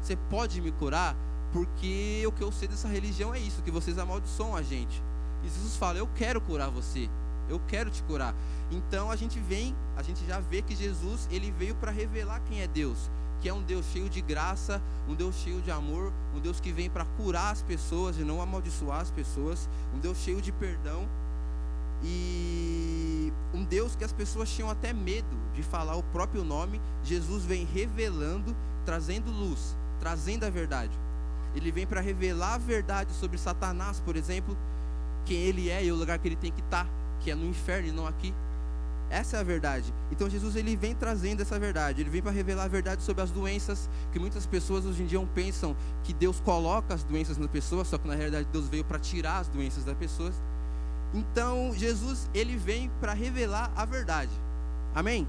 você 0.00 0.16
pode 0.28 0.60
me 0.60 0.72
curar? 0.72 1.16
Porque 1.52 2.22
o 2.26 2.32
que 2.32 2.42
eu 2.42 2.52
sei 2.52 2.68
dessa 2.68 2.88
religião 2.88 3.34
é 3.34 3.38
isso, 3.38 3.62
que 3.62 3.70
vocês 3.70 3.98
amaldiçoam 3.98 4.54
a 4.54 4.62
gente. 4.62 5.02
E 5.42 5.48
Jesus 5.48 5.76
fala: 5.76 5.98
Eu 5.98 6.08
quero 6.14 6.40
curar 6.40 6.70
você. 6.70 7.08
Eu 7.48 7.60
quero 7.66 7.90
te 7.90 8.02
curar. 8.04 8.34
Então 8.70 9.10
a 9.10 9.16
gente 9.16 9.38
vem, 9.40 9.74
a 9.96 10.02
gente 10.02 10.24
já 10.26 10.38
vê 10.38 10.62
que 10.62 10.76
Jesus, 10.76 11.28
ele 11.30 11.50
veio 11.50 11.74
para 11.74 11.90
revelar 11.90 12.40
quem 12.48 12.62
é 12.62 12.68
Deus, 12.68 13.10
que 13.40 13.48
é 13.48 13.54
um 13.54 13.62
Deus 13.62 13.86
cheio 13.86 14.08
de 14.08 14.20
graça, 14.20 14.80
um 15.08 15.14
Deus 15.14 15.34
cheio 15.36 15.60
de 15.60 15.70
amor, 15.70 16.12
um 16.34 16.40
Deus 16.40 16.60
que 16.60 16.72
vem 16.72 16.88
para 16.88 17.04
curar 17.16 17.52
as 17.52 17.62
pessoas 17.62 18.16
e 18.16 18.22
não 18.22 18.40
amaldiçoar 18.40 19.00
as 19.00 19.10
pessoas, 19.10 19.68
um 19.94 19.98
Deus 19.98 20.18
cheio 20.18 20.40
de 20.40 20.52
perdão 20.52 21.08
e 22.02 23.32
um 23.52 23.64
Deus 23.64 23.94
que 23.94 24.04
as 24.04 24.12
pessoas 24.12 24.50
tinham 24.50 24.70
até 24.70 24.92
medo 24.92 25.36
de 25.54 25.62
falar 25.62 25.96
o 25.96 26.02
próprio 26.02 26.44
nome. 26.44 26.80
Jesus 27.04 27.44
vem 27.44 27.64
revelando, 27.64 28.56
trazendo 28.84 29.30
luz, 29.30 29.76
trazendo 29.98 30.44
a 30.44 30.50
verdade. 30.50 30.96
Ele 31.54 31.72
vem 31.72 31.86
para 31.86 32.00
revelar 32.00 32.54
a 32.54 32.58
verdade 32.58 33.12
sobre 33.12 33.36
Satanás, 33.36 34.00
por 34.00 34.16
exemplo, 34.16 34.56
quem 35.24 35.38
ele 35.38 35.68
é 35.68 35.84
e 35.84 35.92
o 35.92 35.96
lugar 35.96 36.18
que 36.18 36.28
ele 36.28 36.36
tem 36.36 36.52
que 36.52 36.60
estar, 36.60 36.84
tá, 36.84 36.90
que 37.20 37.30
é 37.30 37.34
no 37.34 37.44
inferno 37.44 37.88
e 37.88 37.92
não 37.92 38.06
aqui. 38.06 38.32
Essa 39.10 39.38
é 39.38 39.40
a 39.40 39.42
verdade. 39.42 39.92
Então 40.12 40.30
Jesus 40.30 40.54
ele 40.54 40.76
vem 40.76 40.94
trazendo 40.94 41.42
essa 41.42 41.58
verdade. 41.58 42.00
Ele 42.00 42.08
vem 42.08 42.22
para 42.22 42.30
revelar 42.30 42.64
a 42.64 42.68
verdade 42.68 43.02
sobre 43.02 43.22
as 43.22 43.30
doenças 43.32 43.90
que 44.12 44.20
muitas 44.20 44.46
pessoas 44.46 44.86
hoje 44.86 45.02
em 45.02 45.06
dia 45.06 45.20
pensam 45.34 45.76
que 46.04 46.14
Deus 46.14 46.40
coloca 46.40 46.94
as 46.94 47.02
doenças 47.02 47.36
nas 47.36 47.50
pessoas, 47.50 47.88
só 47.88 47.98
que 47.98 48.06
na 48.06 48.14
realidade 48.14 48.46
Deus 48.52 48.68
veio 48.68 48.84
para 48.84 49.00
tirar 49.00 49.38
as 49.38 49.48
doenças 49.48 49.84
das 49.84 49.96
pessoas. 49.96 50.34
Então 51.12 51.74
Jesus 51.74 52.30
ele 52.32 52.56
vem 52.56 52.88
para 53.00 53.12
revelar 53.12 53.72
a 53.74 53.84
verdade. 53.84 54.30
Amém? 54.94 55.26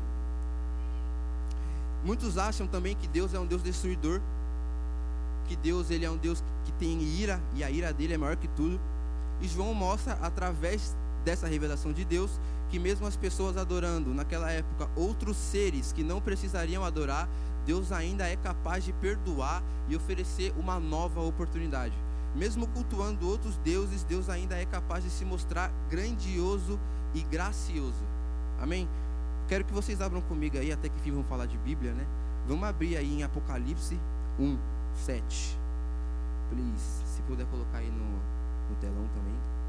Muitos 2.03 2.37
acham 2.37 2.67
também 2.67 2.95
que 2.95 3.07
Deus 3.07 3.33
é 3.33 3.39
um 3.39 3.45
Deus 3.47 3.63
destruidor, 3.63 4.21
que 5.47 5.55
Deus 5.55 5.89
ele 5.89 6.05
é 6.05 6.09
um 6.09 6.17
Deus 6.17 6.43
que 6.65 6.71
tem 6.73 7.01
ira 7.01 7.41
e 7.55 7.63
a 7.63 7.71
ira 7.71 7.91
dele 7.91 8.13
é 8.13 8.17
maior 8.17 8.35
que 8.35 8.47
tudo. 8.49 8.79
E 9.41 9.47
João 9.47 9.73
mostra 9.73 10.13
através 10.21 10.95
dessa 11.25 11.47
revelação 11.47 11.91
de 11.91 12.05
Deus 12.05 12.31
que 12.71 12.79
mesmo 12.79 13.05
as 13.05 13.17
pessoas 13.17 13.57
adorando 13.57 14.13
naquela 14.13 14.49
época 14.49 14.89
outros 14.95 15.35
seres 15.35 15.91
que 15.91 16.03
não 16.03 16.21
precisariam 16.21 16.85
adorar, 16.85 17.27
Deus 17.65 17.91
ainda 17.91 18.25
é 18.25 18.37
capaz 18.37 18.85
de 18.85 18.93
perdoar 18.93 19.61
e 19.89 19.95
oferecer 19.95 20.53
uma 20.57 20.79
nova 20.79 21.19
oportunidade. 21.19 21.93
Mesmo 22.33 22.65
cultuando 22.67 23.27
outros 23.27 23.57
deuses, 23.57 24.05
Deus 24.05 24.29
ainda 24.29 24.55
é 24.55 24.65
capaz 24.65 25.03
de 25.03 25.09
se 25.09 25.25
mostrar 25.25 25.69
grandioso 25.89 26.79
e 27.13 27.21
gracioso. 27.23 28.05
Amém? 28.57 28.87
Quero 29.49 29.65
que 29.65 29.73
vocês 29.73 29.99
abram 29.99 30.21
comigo 30.21 30.57
aí, 30.57 30.71
até 30.71 30.87
que 30.87 30.95
enfim 30.95 31.11
vamos 31.11 31.27
falar 31.27 31.47
de 31.47 31.57
Bíblia, 31.57 31.91
né? 31.91 32.07
Vamos 32.47 32.63
abrir 32.63 32.95
aí 32.95 33.19
em 33.19 33.23
Apocalipse 33.23 33.99
1, 34.39 34.57
7. 34.95 35.57
Please, 36.49 37.03
se 37.05 37.21
puder 37.23 37.45
colocar 37.47 37.79
aí 37.79 37.91
no, 37.91 38.05
no 38.69 38.75
telão 38.79 39.07
também. 39.13 39.60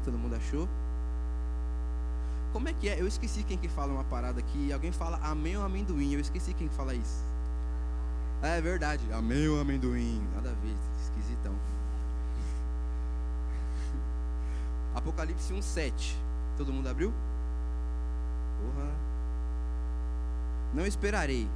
Todo 0.00 0.18
mundo 0.18 0.34
achou? 0.34 0.68
Como 2.52 2.68
é 2.68 2.72
que 2.72 2.88
é? 2.88 3.00
Eu 3.00 3.06
esqueci 3.06 3.44
quem 3.44 3.56
que 3.56 3.68
fala 3.68 3.92
uma 3.92 4.04
parada 4.04 4.40
aqui. 4.40 4.72
Alguém 4.72 4.90
fala 4.90 5.20
amém 5.22 5.56
ou 5.56 5.64
amendoim. 5.64 6.14
Eu 6.14 6.20
esqueci 6.20 6.52
quem 6.52 6.68
que 6.68 6.74
fala 6.74 6.94
isso. 6.94 7.22
É 8.42 8.60
verdade. 8.60 9.04
Amém 9.12 9.48
ou 9.48 9.60
amendoim. 9.60 10.20
Nada 10.34 10.50
a 10.50 10.54
ver. 10.54 10.74
Esquisitão. 11.00 11.52
Apocalipse 14.94 15.52
1, 15.52 15.62
7. 15.62 16.16
Todo 16.56 16.72
mundo 16.72 16.88
abriu? 16.88 17.12
Porra. 18.60 18.90
Não 20.74 20.86
esperarei. 20.86 21.48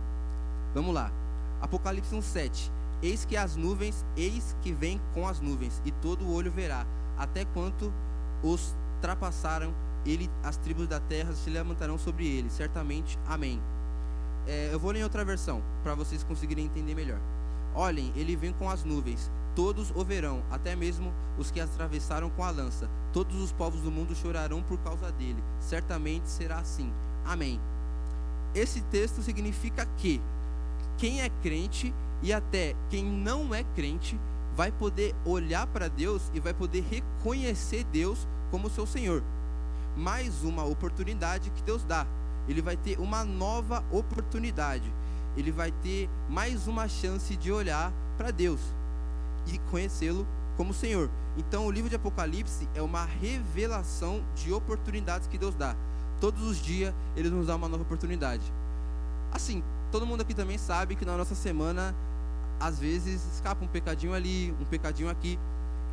Vamos 0.74 0.94
lá. 0.94 1.10
Apocalipse 1.60 2.14
1, 2.14 2.22
7. 2.22 2.72
Eis 3.02 3.24
que 3.24 3.36
as 3.36 3.56
nuvens, 3.56 4.04
eis 4.16 4.56
que 4.62 4.72
vem 4.72 5.00
com 5.12 5.28
as 5.28 5.40
nuvens, 5.40 5.82
e 5.84 5.90
todo 5.90 6.32
olho 6.32 6.50
verá, 6.50 6.86
até 7.18 7.44
quanto 7.44 7.92
os 8.44 8.74
trapassaram 9.00 9.74
ele, 10.06 10.30
as 10.42 10.56
tribos 10.58 10.86
da 10.86 11.00
terra 11.00 11.32
se 11.32 11.48
levantarão 11.48 11.98
sobre 11.98 12.26
ele, 12.26 12.50
certamente. 12.50 13.18
Amém. 13.26 13.60
É, 14.46 14.68
eu 14.72 14.78
vou 14.78 14.90
ler 14.90 15.02
outra 15.02 15.24
versão, 15.24 15.62
para 15.82 15.94
vocês 15.94 16.22
conseguirem 16.22 16.66
entender 16.66 16.94
melhor. 16.94 17.18
Olhem, 17.74 18.12
ele 18.14 18.36
vem 18.36 18.52
com 18.52 18.68
as 18.68 18.84
nuvens, 18.84 19.30
todos 19.56 19.90
o 19.94 20.04
verão, 20.04 20.42
até 20.50 20.76
mesmo 20.76 21.12
os 21.38 21.50
que 21.50 21.60
atravessaram 21.60 22.28
com 22.30 22.44
a 22.44 22.50
lança. 22.50 22.88
Todos 23.12 23.40
os 23.40 23.50
povos 23.50 23.80
do 23.80 23.90
mundo 23.90 24.14
chorarão 24.14 24.62
por 24.62 24.78
causa 24.78 25.10
dele. 25.12 25.42
Certamente 25.58 26.28
será 26.28 26.58
assim. 26.58 26.92
Amém. 27.24 27.58
Esse 28.54 28.82
texto 28.82 29.22
significa 29.22 29.86
que 29.96 30.20
quem 30.98 31.22
é 31.22 31.30
crente 31.42 31.92
e 32.22 32.32
até 32.32 32.76
quem 32.90 33.04
não 33.04 33.54
é 33.54 33.64
crente 33.74 34.18
vai 34.54 34.70
poder 34.70 35.14
olhar 35.24 35.66
para 35.66 35.88
Deus 35.88 36.30
e 36.32 36.38
vai 36.38 36.54
poder 36.54 36.84
reconhecer 36.88 37.84
Deus 37.84 38.28
como 38.50 38.70
seu 38.70 38.86
Senhor 38.86 39.22
mais 39.96 40.42
uma 40.42 40.64
oportunidade 40.64 41.50
que 41.50 41.62
Deus 41.62 41.84
dá. 41.84 42.06
Ele 42.48 42.60
vai 42.60 42.76
ter 42.76 42.98
uma 42.98 43.24
nova 43.24 43.84
oportunidade. 43.90 44.92
Ele 45.36 45.50
vai 45.50 45.72
ter 45.82 46.08
mais 46.28 46.66
uma 46.66 46.88
chance 46.88 47.36
de 47.36 47.50
olhar 47.50 47.92
para 48.16 48.30
Deus 48.30 48.60
e 49.46 49.58
conhecê-lo 49.70 50.26
como 50.56 50.74
Senhor. 50.74 51.10
Então, 51.36 51.66
o 51.66 51.70
livro 51.70 51.90
de 51.90 51.96
Apocalipse 51.96 52.68
é 52.74 52.82
uma 52.82 53.04
revelação 53.04 54.22
de 54.36 54.52
oportunidades 54.52 55.26
que 55.26 55.38
Deus 55.38 55.54
dá. 55.54 55.74
Todos 56.20 56.42
os 56.42 56.58
dias 56.62 56.94
ele 57.16 57.28
nos 57.28 57.46
dá 57.46 57.56
uma 57.56 57.68
nova 57.68 57.82
oportunidade. 57.82 58.52
Assim, 59.32 59.64
todo 59.90 60.06
mundo 60.06 60.20
aqui 60.20 60.34
também 60.34 60.58
sabe 60.58 60.94
que 60.94 61.04
na 61.04 61.16
nossa 61.16 61.34
semana 61.34 61.94
às 62.60 62.78
vezes 62.78 63.24
escapa 63.34 63.64
um 63.64 63.68
pecadinho 63.68 64.14
ali, 64.14 64.54
um 64.60 64.64
pecadinho 64.64 65.10
aqui. 65.10 65.38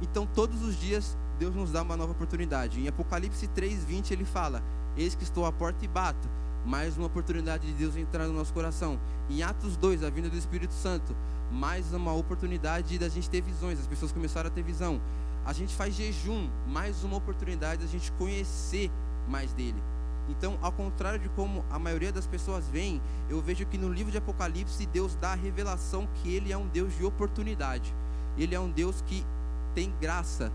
Então, 0.01 0.27
todos 0.27 0.61
os 0.61 0.79
dias 0.79 1.17
Deus 1.41 1.55
nos 1.55 1.71
dá 1.71 1.81
uma 1.81 1.97
nova 1.97 2.11
oportunidade. 2.11 2.79
Em 2.79 2.87
Apocalipse 2.87 3.47
3:20 3.47 4.11
ele 4.11 4.23
fala: 4.23 4.61
Eis 4.95 5.15
que 5.15 5.23
estou 5.23 5.43
à 5.43 5.51
porta 5.51 5.83
e 5.83 5.87
bato. 5.87 6.29
Mais 6.63 6.95
uma 6.95 7.07
oportunidade 7.07 7.65
de 7.65 7.73
Deus 7.73 7.95
entrar 7.95 8.27
no 8.27 8.33
nosso 8.33 8.53
coração. 8.53 8.99
Em 9.27 9.41
Atos 9.41 9.75
2, 9.75 10.03
a 10.03 10.11
vinda 10.11 10.29
do 10.29 10.37
Espírito 10.37 10.75
Santo, 10.75 11.15
mais 11.51 11.91
uma 11.93 12.13
oportunidade 12.13 12.99
da 12.99 13.09
gente 13.09 13.27
ter 13.27 13.41
visões. 13.41 13.79
As 13.79 13.87
pessoas 13.87 14.11
começaram 14.11 14.49
a 14.49 14.53
ter 14.53 14.61
visão. 14.61 15.01
A 15.43 15.51
gente 15.51 15.73
faz 15.73 15.95
jejum, 15.95 16.47
mais 16.67 17.03
uma 17.03 17.17
oportunidade 17.17 17.83
da 17.83 17.87
gente 17.87 18.11
conhecer 18.11 18.91
mais 19.27 19.51
dele. 19.51 19.81
Então, 20.29 20.59
ao 20.61 20.71
contrário 20.71 21.17
de 21.17 21.29
como 21.29 21.65
a 21.71 21.79
maioria 21.79 22.11
das 22.11 22.27
pessoas 22.27 22.67
vem, 22.67 23.01
eu 23.27 23.41
vejo 23.41 23.65
que 23.65 23.79
no 23.79 23.91
livro 23.91 24.11
de 24.11 24.19
Apocalipse 24.19 24.85
Deus 24.85 25.15
dá 25.15 25.31
a 25.31 25.35
revelação 25.35 26.07
que 26.21 26.31
ele 26.31 26.53
é 26.53 26.57
um 26.57 26.67
Deus 26.67 26.95
de 26.95 27.03
oportunidade. 27.03 27.91
Ele 28.37 28.53
é 28.53 28.59
um 28.59 28.69
Deus 28.69 29.01
que 29.07 29.25
tem 29.73 29.91
graça 29.99 30.51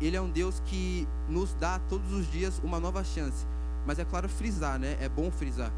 ele 0.00 0.16
é 0.16 0.20
um 0.20 0.30
Deus 0.30 0.60
que 0.66 1.06
nos 1.28 1.54
dá 1.54 1.78
todos 1.88 2.12
os 2.12 2.30
dias 2.30 2.60
uma 2.64 2.80
nova 2.80 3.02
chance. 3.04 3.46
Mas 3.86 3.98
é 3.98 4.04
claro 4.04 4.28
frisar, 4.28 4.78
né? 4.78 4.96
É 5.00 5.08
bom 5.08 5.30
frisar 5.30 5.72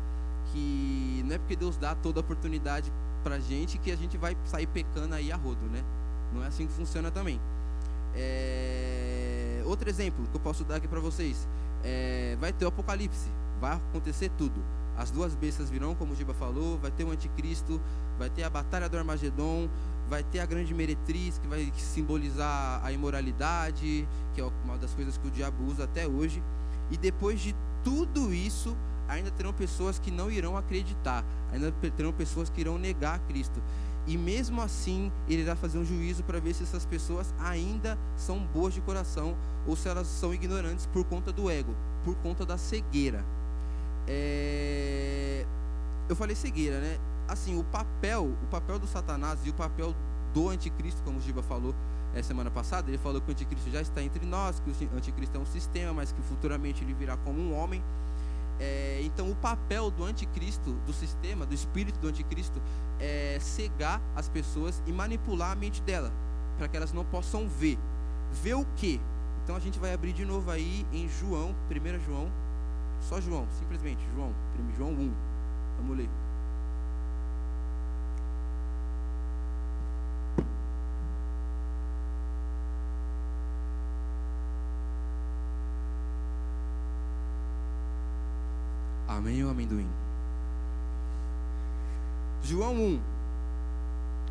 que 0.52 1.23
não 1.25 1.35
é 1.35 1.38
porque 1.38 1.57
Deus 1.57 1.76
dá 1.76 1.95
toda 1.95 2.21
a 2.21 2.23
oportunidade 2.23 2.92
pra 3.23 3.38
gente 3.38 3.78
que 3.78 3.90
a 3.90 3.97
gente 3.97 4.16
vai 4.16 4.37
sair 4.45 4.66
pecando 4.66 5.14
aí 5.14 5.33
a 5.33 5.37
rodo, 5.37 5.64
né? 5.66 5.83
Não 6.33 6.42
é 6.42 6.47
assim 6.47 6.66
que 6.66 6.73
funciona 6.73 7.11
também. 7.11 7.40
É... 8.14 9.62
Outro 9.64 9.88
exemplo 9.88 10.26
que 10.31 10.37
eu 10.37 10.40
posso 10.40 10.64
dar 10.64 10.76
aqui 10.76 10.88
para 10.88 11.00
vocês 11.00 11.49
é... 11.85 12.37
vai 12.40 12.52
ter 12.52 12.64
o 12.64 12.69
Apocalipse, 12.69 13.28
vai 13.61 13.76
acontecer 13.76 14.31
tudo. 14.37 14.62
As 14.97 15.11
duas 15.11 15.35
bestas 15.35 15.71
virão, 15.71 15.95
como 15.95 16.12
o 16.12 16.16
Giba 16.16 16.35
falou, 16.35 16.78
vai 16.78 16.90
ter 16.90 17.04
o 17.04 17.11
anticristo, 17.11 17.81
vai 18.19 18.28
ter 18.28 18.42
a 18.42 18.50
batalha 18.50 18.88
do 18.88 18.99
Armagedon, 18.99 19.69
vai 20.12 20.23
ter 20.23 20.40
a 20.40 20.47
grande 20.47 20.75
meretriz, 20.75 21.38
que 21.38 21.49
vai 21.49 21.73
simbolizar 21.75 22.85
a 22.85 22.92
imoralidade, 22.92 24.07
que 24.35 24.42
é 24.42 24.45
uma 24.62 24.76
das 24.76 24.92
coisas 24.92 25.16
que 25.16 25.26
o 25.26 25.31
diabo 25.31 25.64
usa 25.64 25.85
até 25.85 26.07
hoje. 26.07 26.42
E 26.90 26.99
depois 26.99 27.40
de 27.40 27.54
tudo 27.83 28.35
isso, 28.35 28.76
ainda 29.09 29.31
terão 29.31 29.54
pessoas 29.54 29.99
que 29.99 30.11
não 30.11 30.31
irão 30.31 30.54
acreditar, 30.54 31.25
ainda 31.50 31.73
terão 31.97 32.12
pessoas 32.12 32.50
que 32.50 32.61
irão 32.61 32.76
negar 32.76 33.21
Cristo. 33.21 33.62
E 34.07 34.19
mesmo 34.19 34.61
assim, 34.61 35.11
ele 35.26 35.40
irá 35.40 35.57
fazer 35.57 35.78
um 35.78 35.85
juízo 35.85 36.23
para 36.25 36.38
ver 36.38 36.52
se 36.52 36.62
essas 36.62 36.85
pessoas 36.85 37.33
ainda 37.38 37.99
são 38.14 38.38
boas 38.38 38.75
de 38.75 38.83
coração 38.83 39.35
ou 39.66 39.75
se 39.75 39.88
elas 39.88 40.09
são 40.09 40.35
ignorantes 40.35 40.85
por 40.92 41.07
conta 41.07 41.33
do 41.33 41.50
ego, 41.50 41.75
por 42.04 42.14
conta 42.16 42.45
da 42.45 42.59
cegueira. 42.59 43.25
É... 44.07 45.47
Eu 46.07 46.14
falei 46.14 46.37
cegueira, 46.37 46.81
né? 46.81 46.99
Assim, 47.33 47.59
o 47.59 47.65
papel, 47.65 48.27
o 48.43 48.47
papel 48.51 48.79
do 48.79 48.87
Satanás 48.87 49.41
e 49.45 49.51
o 49.51 49.55
papel 49.55 49.95
do 50.33 50.49
anticristo, 50.49 51.03
como 51.03 51.19
o 51.19 51.21
Giba 51.21 51.43
falou 51.43 51.75
é, 52.15 52.23
semana 52.23 52.51
passada, 52.51 52.91
ele 52.91 52.99
falou 52.99 53.21
que 53.21 53.31
o 53.31 53.33
anticristo 53.33 53.71
já 53.71 53.81
está 53.81 54.03
entre 54.03 54.25
nós, 54.27 54.61
que 54.61 54.71
o 54.71 54.97
anticristo 54.97 55.37
é 55.37 55.41
um 55.41 55.47
sistema, 55.47 55.93
mas 55.93 56.12
que 56.12 56.21
futuramente 56.23 56.85
ele 56.85 56.93
virá 56.93 57.17
como 57.17 57.41
um 57.41 57.55
homem. 57.55 57.83
É, 58.61 59.01
então, 59.03 59.31
o 59.31 59.35
papel 59.35 59.91
do 59.91 60.05
anticristo, 60.05 60.73
do 60.87 60.93
sistema, 60.93 61.47
do 61.47 61.55
espírito 61.55 61.99
do 61.99 62.09
anticristo, 62.09 62.61
é 63.01 63.39
cegar 63.41 64.01
as 64.15 64.29
pessoas 64.29 64.83
e 64.87 64.93
manipular 64.93 65.53
a 65.53 65.55
mente 65.55 65.81
dela, 65.83 66.12
para 66.59 66.69
que 66.69 66.77
elas 66.77 66.93
não 66.93 67.05
possam 67.05 67.49
ver. 67.49 67.79
Ver 68.43 68.55
o 68.55 68.67
quê? 68.77 69.01
Então, 69.43 69.57
a 69.57 69.61
gente 69.61 69.79
vai 69.79 69.93
abrir 69.93 70.12
de 70.12 70.25
novo 70.25 70.51
aí 70.51 70.87
em 70.93 71.09
João, 71.09 71.55
1 71.71 72.01
João, 72.05 72.31
só 73.01 73.21
João, 73.21 73.47
simplesmente, 73.59 74.01
João, 74.15 74.33
João 74.77 74.91
1. 74.91 75.12
Vamos 75.79 75.97
ler. 75.97 76.09
Amém 89.23 89.45
ou 89.45 89.50
amendoim? 89.52 89.88
João 92.43 92.75
1. 92.75 93.00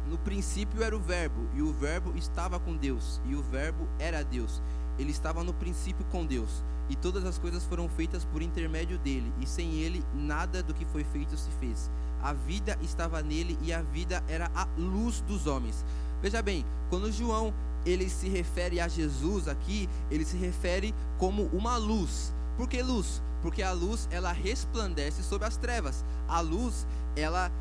No 0.10 0.17
princípio 0.17 0.83
era 0.83 0.93
o 0.93 1.00
Verbo, 1.00 1.48
e 1.55 1.62
o 1.62 1.71
Verbo 1.71 2.12
estava 2.17 2.60
com 2.60 2.75
Deus, 2.75 3.21
e 3.25 3.33
o 3.33 3.41
Verbo 3.41 3.88
era 3.98 4.21
Deus. 4.21 4.62
Ele 5.00 5.12
estava 5.12 5.45
no 5.45 5.53
princípio 5.53 6.05
com 6.12 6.25
Deus, 6.25 6.62
e 6.89 6.98
todas 6.98 7.24
as 7.24 7.38
coisas 7.38 7.63
foram 7.63 7.88
feitas 7.88 8.25
por 8.25 8.41
intermédio 8.41 8.98
dele, 8.98 9.31
e 9.39 9.48
sem 9.48 9.75
ele 9.75 10.03
nada 10.13 10.62
do 10.62 10.74
que 10.74 10.83
foi 10.83 11.05
feito 11.05 11.38
se 11.38 11.50
fez. 11.51 11.89
A 12.21 12.33
vida 12.33 12.77
estava 12.81 13.24
nele, 13.24 13.57
e 13.62 13.71
a 13.71 13.81
vida 13.81 14.21
era 14.27 14.51
a 14.53 14.67
luz 14.77 15.21
dos 15.21 15.48
homens. 15.48 15.86
Veja 16.21 16.41
bem, 16.41 16.65
quando 16.89 17.10
João 17.13 17.53
ele 17.86 18.10
se 18.10 18.27
refere 18.27 18.81
a 18.81 18.89
Jesus 18.89 19.48
aqui, 19.48 19.88
ele 20.12 20.25
se 20.25 20.36
refere 20.36 20.93
como 21.17 21.43
uma 21.53 21.77
luz. 21.77 22.33
Por 22.62 22.70
que 22.70 22.80
luz? 22.84 23.24
Porque 23.41 23.63
a 23.63 23.72
luz 23.72 24.08
ela 24.12 24.32
resplandece 24.32 25.24
sobre 25.24 25.48
as 25.48 25.58
trevas. 25.58 26.06
A 26.27 26.41
luz 26.41 26.86
ela 27.15 27.51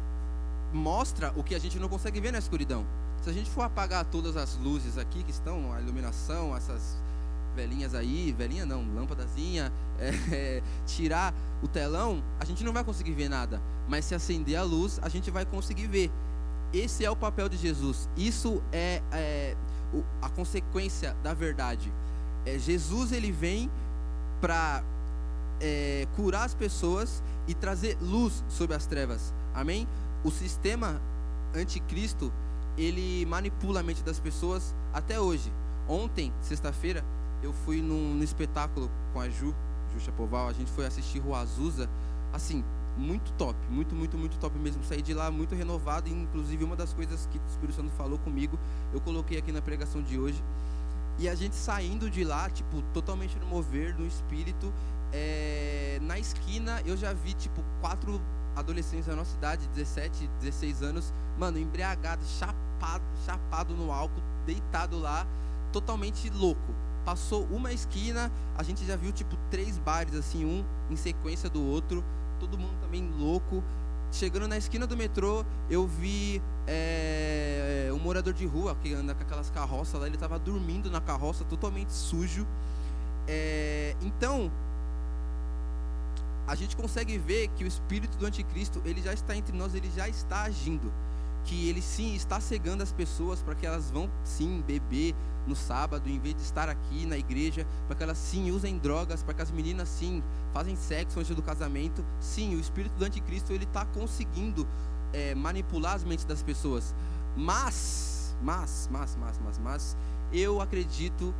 mostra 0.74 1.32
o 1.36 1.42
que 1.42 1.54
a 1.54 1.58
gente 1.58 1.78
não 1.78 1.88
consegue 1.88 2.20
ver 2.20 2.30
na 2.30 2.38
escuridão. 2.38 2.84
Se 3.22 3.30
a 3.30 3.32
gente 3.32 3.48
for 3.48 3.62
apagar 3.62 4.04
todas 4.04 4.36
as 4.36 4.58
luzes 4.58 4.98
aqui 4.98 5.22
que 5.22 5.30
estão, 5.30 5.72
a 5.72 5.80
iluminação, 5.80 6.54
essas 6.54 6.98
velhinhas 7.56 7.94
aí, 7.94 8.30
velhinha 8.36 8.66
não, 8.66 8.84
lâmpadazinha, 8.94 9.72
é, 9.98 10.10
é, 10.34 10.62
tirar 10.86 11.32
o 11.62 11.66
telão, 11.66 12.22
a 12.38 12.44
gente 12.44 12.62
não 12.62 12.74
vai 12.74 12.84
conseguir 12.84 13.12
ver 13.12 13.30
nada. 13.30 13.58
Mas 13.88 14.04
se 14.04 14.14
acender 14.14 14.56
a 14.56 14.62
luz, 14.62 15.00
a 15.00 15.08
gente 15.08 15.30
vai 15.30 15.46
conseguir 15.46 15.86
ver. 15.86 16.10
Esse 16.74 17.06
é 17.06 17.10
o 17.10 17.16
papel 17.16 17.48
de 17.48 17.56
Jesus. 17.56 18.06
Isso 18.18 18.62
é, 18.70 19.00
é 19.12 19.56
a 20.20 20.28
consequência 20.28 21.16
da 21.22 21.32
verdade. 21.32 21.90
É, 22.44 22.58
Jesus 22.58 23.12
ele 23.12 23.32
vem 23.32 23.70
para 24.40 24.82
é, 25.60 26.06
curar 26.16 26.44
as 26.44 26.54
pessoas 26.54 27.22
e 27.46 27.54
trazer 27.54 27.96
luz 28.00 28.42
sobre 28.48 28.74
as 28.74 28.86
trevas. 28.86 29.32
Amém? 29.54 29.86
O 30.24 30.30
sistema 30.30 31.00
anticristo, 31.54 32.32
ele 32.76 33.26
manipula 33.26 33.80
a 33.80 33.82
mente 33.82 34.02
das 34.02 34.18
pessoas 34.18 34.74
até 34.92 35.20
hoje. 35.20 35.52
Ontem, 35.88 36.32
sexta-feira, 36.40 37.04
eu 37.42 37.52
fui 37.52 37.82
num, 37.82 38.14
num, 38.14 38.22
espetáculo 38.22 38.90
com 39.12 39.20
a 39.20 39.28
Ju, 39.28 39.54
Ju 39.92 40.00
Chapoval, 40.00 40.48
a 40.48 40.52
gente 40.52 40.70
foi 40.70 40.86
assistir 40.86 41.18
Rua 41.18 41.40
Azusa, 41.40 41.88
assim, 42.32 42.62
muito 42.96 43.32
top, 43.32 43.56
muito, 43.68 43.94
muito, 43.94 44.16
muito 44.16 44.38
top 44.38 44.56
mesmo. 44.58 44.84
Saí 44.84 45.02
de 45.02 45.14
lá 45.14 45.30
muito 45.30 45.54
renovado, 45.54 46.08
e 46.08 46.12
inclusive 46.12 46.62
uma 46.64 46.76
das 46.76 46.92
coisas 46.92 47.26
que 47.26 47.38
o 47.38 47.42
Espírito 47.48 47.76
Santo 47.76 47.90
falou 47.96 48.18
comigo, 48.18 48.58
eu 48.92 49.00
coloquei 49.00 49.38
aqui 49.38 49.50
na 49.50 49.62
pregação 49.62 50.02
de 50.02 50.18
hoje. 50.18 50.42
E 51.18 51.28
a 51.28 51.34
gente 51.34 51.54
saindo 51.54 52.10
de 52.10 52.24
lá, 52.24 52.48
tipo, 52.48 52.82
totalmente 52.94 53.38
no 53.38 53.46
mover 53.46 53.94
do 53.94 54.06
espírito, 54.06 54.72
é, 55.12 55.98
na 56.02 56.18
esquina 56.18 56.80
eu 56.84 56.96
já 56.96 57.12
vi, 57.12 57.34
tipo, 57.34 57.62
quatro 57.80 58.20
adolescentes 58.56 59.06
da 59.06 59.16
nossa 59.16 59.36
idade, 59.36 59.66
17, 59.74 60.28
16 60.40 60.82
anos, 60.82 61.12
mano, 61.38 61.58
embriagado, 61.58 62.22
chapado, 62.24 63.04
chapado 63.24 63.74
no 63.74 63.92
álcool, 63.92 64.22
deitado 64.46 64.98
lá, 64.98 65.26
totalmente 65.72 66.30
louco. 66.30 66.74
Passou 67.04 67.44
uma 67.50 67.72
esquina, 67.72 68.30
a 68.56 68.62
gente 68.62 68.84
já 68.84 68.96
viu, 68.96 69.12
tipo, 69.12 69.36
três 69.50 69.78
bares, 69.78 70.14
assim, 70.14 70.44
um 70.44 70.64
em 70.90 70.96
sequência 70.96 71.48
do 71.48 71.62
outro, 71.62 72.04
todo 72.38 72.58
mundo 72.58 72.74
também 72.80 73.08
louco. 73.18 73.62
Chegando 74.12 74.48
na 74.48 74.56
esquina 74.56 74.86
do 74.86 74.96
metrô, 74.96 75.44
eu 75.70 75.86
vi 75.86 76.42
é, 76.66 77.90
um 77.92 77.98
morador 77.98 78.32
de 78.32 78.44
rua 78.44 78.76
que 78.82 78.92
anda 78.92 79.14
com 79.14 79.22
aquelas 79.22 79.50
carroças 79.50 80.00
lá, 80.00 80.06
ele 80.06 80.16
estava 80.16 80.38
dormindo 80.38 80.90
na 80.90 81.00
carroça, 81.00 81.44
totalmente 81.44 81.92
sujo. 81.92 82.46
É, 83.28 83.94
então, 84.02 84.50
a 86.46 86.56
gente 86.56 86.74
consegue 86.74 87.16
ver 87.16 87.48
que 87.56 87.62
o 87.62 87.66
espírito 87.66 88.16
do 88.18 88.26
anticristo, 88.26 88.82
ele 88.84 89.00
já 89.00 89.12
está 89.12 89.36
entre 89.36 89.56
nós, 89.56 89.74
ele 89.74 89.88
já 89.94 90.08
está 90.08 90.42
agindo. 90.42 90.92
Que 91.44 91.68
ele 91.68 91.82
sim 91.82 92.14
está 92.14 92.40
cegando 92.40 92.82
as 92.82 92.92
pessoas 92.92 93.42
para 93.42 93.54
que 93.54 93.66
elas 93.66 93.90
vão 93.90 94.10
sim 94.24 94.62
beber 94.66 95.14
no 95.46 95.56
sábado, 95.56 96.08
em 96.08 96.18
vez 96.18 96.34
de 96.36 96.42
estar 96.42 96.68
aqui 96.68 97.06
na 97.06 97.16
igreja, 97.16 97.66
para 97.86 97.96
que 97.96 98.02
elas 98.02 98.18
sim 98.18 98.50
usem 98.50 98.78
drogas, 98.78 99.22
para 99.22 99.34
que 99.34 99.42
as 99.42 99.50
meninas 99.50 99.88
sim 99.88 100.22
fazem 100.52 100.76
sexo 100.76 101.18
antes 101.18 101.34
do 101.34 101.42
casamento. 101.42 102.04
Sim, 102.20 102.56
o 102.56 102.60
espírito 102.60 102.94
do 102.96 103.04
anticristo 103.04 103.52
ele 103.52 103.64
está 103.64 103.84
conseguindo 103.86 104.66
é, 105.12 105.34
manipular 105.34 105.94
as 105.94 106.04
mentes 106.04 106.24
das 106.24 106.42
pessoas. 106.42 106.94
Mas, 107.36 108.34
mas, 108.42 108.88
mas, 108.90 109.16
mas, 109.16 109.38
mas, 109.38 109.58
mas, 109.58 109.96
eu 110.32 110.60
acredito 110.60 111.34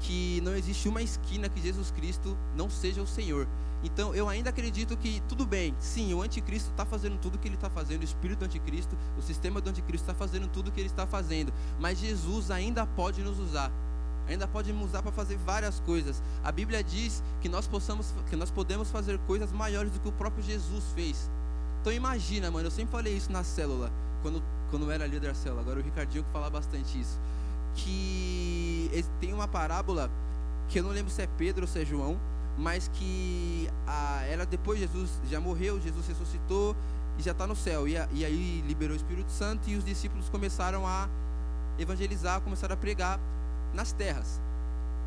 que 0.00 0.40
não 0.42 0.54
existe 0.54 0.88
uma 0.88 1.02
esquina 1.02 1.48
que 1.48 1.60
Jesus 1.60 1.90
Cristo 1.90 2.36
não 2.56 2.68
seja 2.68 3.00
o 3.02 3.06
Senhor. 3.06 3.46
Então 3.84 4.14
eu 4.14 4.28
ainda 4.28 4.50
acredito 4.50 4.96
que 4.96 5.22
tudo 5.28 5.44
bem, 5.44 5.74
sim, 5.78 6.12
o 6.14 6.22
anticristo 6.22 6.70
está 6.70 6.86
fazendo 6.86 7.18
tudo 7.20 7.34
o 7.34 7.38
que 7.38 7.46
ele 7.46 7.54
está 7.54 7.68
fazendo, 7.68 8.00
o 8.00 8.04
espírito 8.04 8.38
do 8.38 8.44
anticristo, 8.46 8.96
o 9.18 9.22
sistema 9.22 9.60
do 9.60 9.68
anticristo 9.68 10.10
está 10.10 10.14
fazendo 10.14 10.48
tudo 10.48 10.68
o 10.68 10.72
que 10.72 10.80
ele 10.80 10.88
está 10.88 11.06
fazendo, 11.06 11.52
mas 11.78 11.98
Jesus 11.98 12.50
ainda 12.50 12.86
pode 12.86 13.22
nos 13.22 13.38
usar. 13.38 13.70
Ainda 14.26 14.48
pode 14.48 14.72
nos 14.72 14.86
usar 14.86 15.02
para 15.02 15.12
fazer 15.12 15.36
várias 15.36 15.80
coisas. 15.80 16.22
A 16.42 16.50
Bíblia 16.50 16.82
diz 16.82 17.22
que 17.42 17.48
nós 17.48 17.66
possamos, 17.66 18.14
que 18.30 18.36
nós 18.36 18.50
podemos 18.50 18.90
fazer 18.90 19.18
coisas 19.26 19.52
maiores 19.52 19.92
do 19.92 20.00
que 20.00 20.08
o 20.08 20.12
próprio 20.12 20.42
Jesus 20.42 20.82
fez. 20.94 21.30
Então 21.82 21.92
imagina, 21.92 22.50
mano, 22.50 22.68
eu 22.68 22.70
sempre 22.70 22.90
falei 22.90 23.14
isso 23.14 23.30
na 23.30 23.44
célula, 23.44 23.92
quando 24.22 24.42
quando 24.70 24.86
eu 24.86 24.90
era 24.90 25.06
líder 25.06 25.28
da 25.28 25.34
célula. 25.34 25.60
Agora 25.60 25.78
o 25.78 25.82
Ricardinho 25.82 26.24
que 26.24 26.30
fala 26.32 26.50
bastante 26.50 27.00
isso, 27.00 27.20
que 27.76 28.90
tem 29.20 29.32
uma 29.32 29.46
parábola 29.46 30.10
que 30.68 30.80
eu 30.80 30.82
não 30.82 30.90
lembro 30.90 31.12
se 31.12 31.22
é 31.22 31.28
Pedro 31.38 31.62
ou 31.62 31.68
se 31.68 31.80
é 31.80 31.84
João, 31.84 32.18
mas 32.56 32.88
que 32.88 33.68
a, 33.86 34.22
era 34.24 34.46
depois 34.46 34.78
Jesus 34.78 35.10
já 35.28 35.40
morreu, 35.40 35.80
Jesus 35.80 36.06
ressuscitou 36.06 36.76
e 37.18 37.22
já 37.22 37.32
está 37.32 37.46
no 37.46 37.56
céu. 37.56 37.88
E, 37.88 37.96
a, 37.96 38.08
e 38.12 38.24
aí 38.24 38.64
liberou 38.66 38.94
o 38.94 38.96
Espírito 38.96 39.30
Santo 39.30 39.68
e 39.68 39.76
os 39.76 39.84
discípulos 39.84 40.28
começaram 40.28 40.86
a 40.86 41.08
evangelizar, 41.78 42.40
começaram 42.40 42.74
a 42.74 42.76
pregar 42.76 43.18
nas 43.72 43.92
terras. 43.92 44.40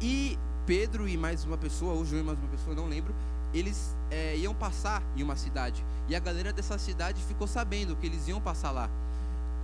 E 0.02 0.38
Pedro 0.66 1.08
e 1.08 1.18
mais 1.18 1.46
uma 1.46 1.58
pessoa, 1.58 1.94
ou 1.94 2.06
João 2.06 2.22
e 2.22 2.26
mais 2.26 2.38
uma 2.38 2.50
pessoa, 2.50 2.76
não 2.76 2.88
lembro, 2.88 3.16
eles 3.54 3.96
é, 4.12 4.36
iam 4.38 4.54
passar 4.54 5.02
em 5.16 5.24
uma 5.24 5.36
cidade. 5.36 5.84
E 6.10 6.16
a 6.16 6.20
galera 6.20 6.52
dessa 6.52 6.78
cidade 6.78 7.24
ficou 7.24 7.48
sabendo 7.48 7.96
que 7.96 8.06
eles 8.06 8.28
iam 8.28 8.42
passar 8.42 8.72
lá. 8.72 8.90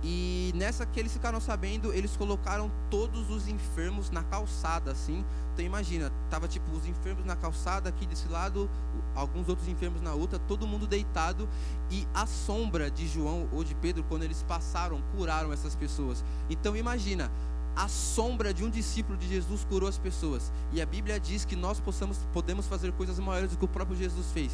E 0.02 0.52
nessa 0.54 0.84
que 0.84 1.00
eles 1.00 1.12
ficaram 1.12 1.40
sabendo, 1.40 1.92
eles 1.92 2.16
colocaram 2.16 2.70
todos 2.90 3.30
os 3.30 3.48
enfermos 3.48 4.10
na 4.10 4.22
calçada, 4.22 4.90
assim. 4.92 5.24
Então 5.52 5.64
imagina, 5.64 6.12
tava 6.30 6.48
tipo 6.48 6.70
os 6.72 6.86
enfermos 6.86 7.24
na 7.24 7.36
calçada 7.36 7.88
aqui 7.88 8.06
desse 8.06 8.28
lado, 8.28 8.68
alguns 9.14 9.48
outros 9.48 9.68
enfermos 9.68 10.00
na 10.00 10.14
outra, 10.14 10.38
todo 10.38 10.66
mundo 10.66 10.86
deitado 10.86 11.48
e 11.90 12.06
a 12.14 12.26
sombra 12.26 12.90
de 12.90 13.06
João 13.06 13.48
ou 13.52 13.62
de 13.62 13.74
Pedro 13.74 14.04
quando 14.08 14.22
eles 14.22 14.42
passaram, 14.42 15.02
curaram 15.16 15.52
essas 15.52 15.74
pessoas. 15.74 16.24
Então 16.48 16.76
imagina, 16.76 17.30
a 17.76 17.88
sombra 17.88 18.54
de 18.54 18.64
um 18.64 18.70
discípulo 18.70 19.18
de 19.18 19.28
Jesus 19.28 19.64
curou 19.64 19.88
as 19.88 19.98
pessoas. 19.98 20.52
E 20.72 20.80
a 20.80 20.86
Bíblia 20.86 21.18
diz 21.18 21.44
que 21.44 21.56
nós 21.56 21.80
possamos, 21.80 22.18
podemos 22.32 22.66
fazer 22.66 22.92
coisas 22.92 23.18
maiores 23.18 23.50
do 23.50 23.56
que 23.56 23.64
o 23.64 23.68
próprio 23.68 23.96
Jesus 23.96 24.30
fez. 24.32 24.52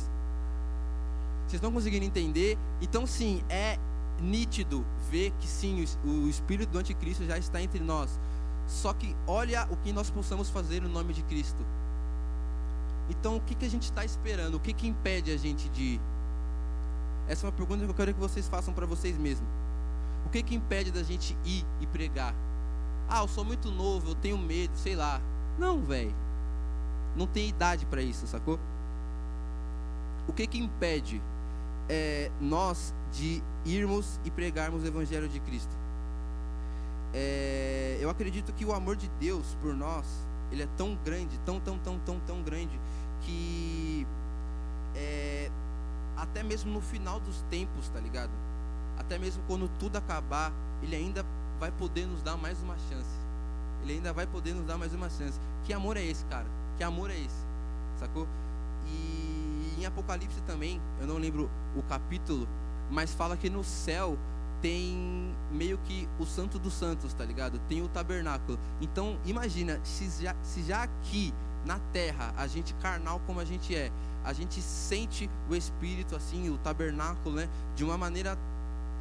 Vocês 1.46 1.54
estão 1.54 1.72
conseguindo 1.72 2.04
entender? 2.04 2.56
Então 2.80 3.06
sim, 3.06 3.42
é 3.48 3.78
nítido 4.20 4.84
ver 5.10 5.32
que 5.40 5.46
sim, 5.46 5.84
o 6.04 6.28
espírito 6.28 6.70
do 6.70 6.78
anticristo 6.78 7.24
já 7.24 7.36
está 7.36 7.60
entre 7.60 7.80
nós. 7.80 8.18
Só 8.70 8.92
que 8.92 9.16
olha 9.26 9.66
o 9.68 9.76
que 9.76 9.92
nós 9.92 10.08
possamos 10.10 10.48
fazer 10.48 10.80
no 10.80 10.88
nome 10.88 11.12
de 11.12 11.22
Cristo. 11.24 11.58
Então, 13.10 13.36
o 13.36 13.40
que, 13.40 13.56
que 13.56 13.66
a 13.66 13.68
gente 13.68 13.82
está 13.82 14.04
esperando? 14.04 14.54
O 14.54 14.60
que, 14.60 14.72
que 14.72 14.86
impede 14.86 15.32
a 15.32 15.36
gente 15.36 15.68
de 15.70 15.82
ir? 15.82 16.00
Essa 17.28 17.46
é 17.46 17.48
uma 17.48 17.52
pergunta 17.52 17.84
que 17.84 17.90
eu 17.90 17.94
quero 17.94 18.14
que 18.14 18.20
vocês 18.20 18.46
façam 18.46 18.72
para 18.72 18.86
vocês 18.86 19.18
mesmos. 19.18 19.48
O 20.24 20.30
que, 20.30 20.40
que 20.40 20.54
impede 20.54 20.92
da 20.92 21.02
gente 21.02 21.36
ir 21.44 21.66
e 21.80 21.86
pregar? 21.88 22.32
Ah, 23.08 23.22
eu 23.22 23.28
sou 23.28 23.44
muito 23.44 23.72
novo, 23.72 24.10
eu 24.10 24.14
tenho 24.14 24.38
medo, 24.38 24.76
sei 24.76 24.94
lá. 24.94 25.20
Não, 25.58 25.82
velho. 25.82 26.14
Não 27.16 27.26
tem 27.26 27.48
idade 27.48 27.84
para 27.86 28.00
isso, 28.00 28.24
sacou? 28.28 28.58
O 30.28 30.32
que 30.32 30.46
que 30.46 30.58
impede 30.58 31.20
é, 31.88 32.30
nós 32.40 32.94
de 33.12 33.42
irmos 33.64 34.20
e 34.24 34.30
pregarmos 34.30 34.84
o 34.84 34.86
Evangelho 34.86 35.28
de 35.28 35.40
Cristo. 35.40 35.79
É, 37.12 37.98
eu 38.00 38.08
acredito 38.08 38.52
que 38.52 38.64
o 38.64 38.72
amor 38.72 38.96
de 38.96 39.08
Deus 39.20 39.56
por 39.60 39.74
nós, 39.74 40.06
ele 40.52 40.62
é 40.62 40.68
tão 40.76 40.96
grande, 41.04 41.38
tão, 41.44 41.58
tão, 41.60 41.78
tão, 41.78 41.98
tão, 42.00 42.20
tão 42.20 42.42
grande, 42.42 42.78
que 43.22 44.06
é, 44.94 45.50
até 46.16 46.42
mesmo 46.42 46.72
no 46.72 46.80
final 46.80 47.18
dos 47.20 47.42
tempos, 47.50 47.88
tá 47.88 48.00
ligado? 48.00 48.30
Até 48.98 49.18
mesmo 49.18 49.42
quando 49.46 49.68
tudo 49.78 49.96
acabar, 49.96 50.52
ele 50.82 50.94
ainda 50.94 51.24
vai 51.58 51.70
poder 51.70 52.06
nos 52.06 52.22
dar 52.22 52.36
mais 52.36 52.60
uma 52.62 52.76
chance. 52.88 53.18
Ele 53.82 53.94
ainda 53.94 54.12
vai 54.12 54.26
poder 54.26 54.54
nos 54.54 54.66
dar 54.66 54.76
mais 54.76 54.92
uma 54.92 55.08
chance. 55.08 55.40
Que 55.64 55.72
amor 55.72 55.96
é 55.96 56.04
esse, 56.04 56.24
cara? 56.26 56.46
Que 56.76 56.84
amor 56.84 57.10
é 57.10 57.18
esse? 57.18 57.46
Sacou? 57.98 58.26
E 58.86 59.76
em 59.78 59.86
Apocalipse 59.86 60.40
também, 60.42 60.80
eu 61.00 61.06
não 61.06 61.16
lembro 61.16 61.50
o 61.74 61.82
capítulo, 61.82 62.46
mas 62.90 63.14
fala 63.14 63.36
que 63.36 63.48
no 63.48 63.64
céu 63.64 64.18
tem 64.60 65.34
meio 65.50 65.78
que 65.78 66.08
o 66.18 66.26
santo 66.26 66.58
dos 66.58 66.72
santos, 66.72 67.12
tá 67.14 67.24
ligado? 67.24 67.58
Tem 67.68 67.82
o 67.82 67.88
tabernáculo. 67.88 68.58
Então, 68.80 69.18
imagina, 69.24 69.80
se 69.84 70.22
já, 70.22 70.34
se 70.42 70.62
já 70.62 70.82
aqui 70.82 71.32
na 71.64 71.78
terra, 71.92 72.32
a 72.36 72.46
gente 72.46 72.74
carnal 72.74 73.20
como 73.26 73.40
a 73.40 73.44
gente 73.44 73.74
é, 73.74 73.90
a 74.24 74.32
gente 74.32 74.60
sente 74.60 75.28
o 75.48 75.54
espírito 75.54 76.16
assim, 76.16 76.48
o 76.50 76.58
tabernáculo, 76.58 77.36
né, 77.36 77.48
de 77.74 77.84
uma 77.84 77.98
maneira 77.98 78.38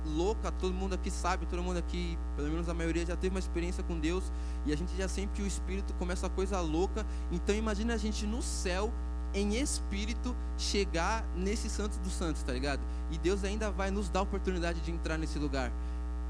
louca, 0.05 0.51
todo 0.51 0.73
mundo 0.73 0.95
aqui 0.95 1.11
sabe, 1.11 1.45
todo 1.45 1.61
mundo 1.61 1.77
aqui, 1.77 2.17
pelo 2.35 2.49
menos 2.49 2.69
a 2.69 2.73
maioria 2.73 3.05
já 3.05 3.15
teve 3.15 3.35
uma 3.35 3.39
experiência 3.39 3.83
com 3.83 3.99
Deus, 3.99 4.31
e 4.65 4.73
a 4.73 4.77
gente 4.77 4.95
já 4.95 5.07
sente 5.07 5.41
o 5.41 5.47
espírito 5.47 5.93
começa 5.95 6.27
a 6.27 6.29
coisa 6.29 6.59
louca. 6.61 7.05
Então, 7.31 7.55
imagina 7.55 7.93
a 7.93 7.97
gente 7.97 8.25
no 8.25 8.41
céu 8.41 8.91
em 9.33 9.55
espírito 9.55 10.35
chegar 10.57 11.23
nesse 11.35 11.69
Santos 11.69 11.97
dos 11.99 12.13
Santos, 12.13 12.43
tá 12.43 12.51
ligado? 12.51 12.81
E 13.11 13.17
Deus 13.17 13.43
ainda 13.43 13.71
vai 13.71 13.91
nos 13.91 14.09
dar 14.09 14.19
a 14.19 14.23
oportunidade 14.23 14.81
de 14.81 14.91
entrar 14.91 15.17
nesse 15.17 15.37
lugar. 15.37 15.71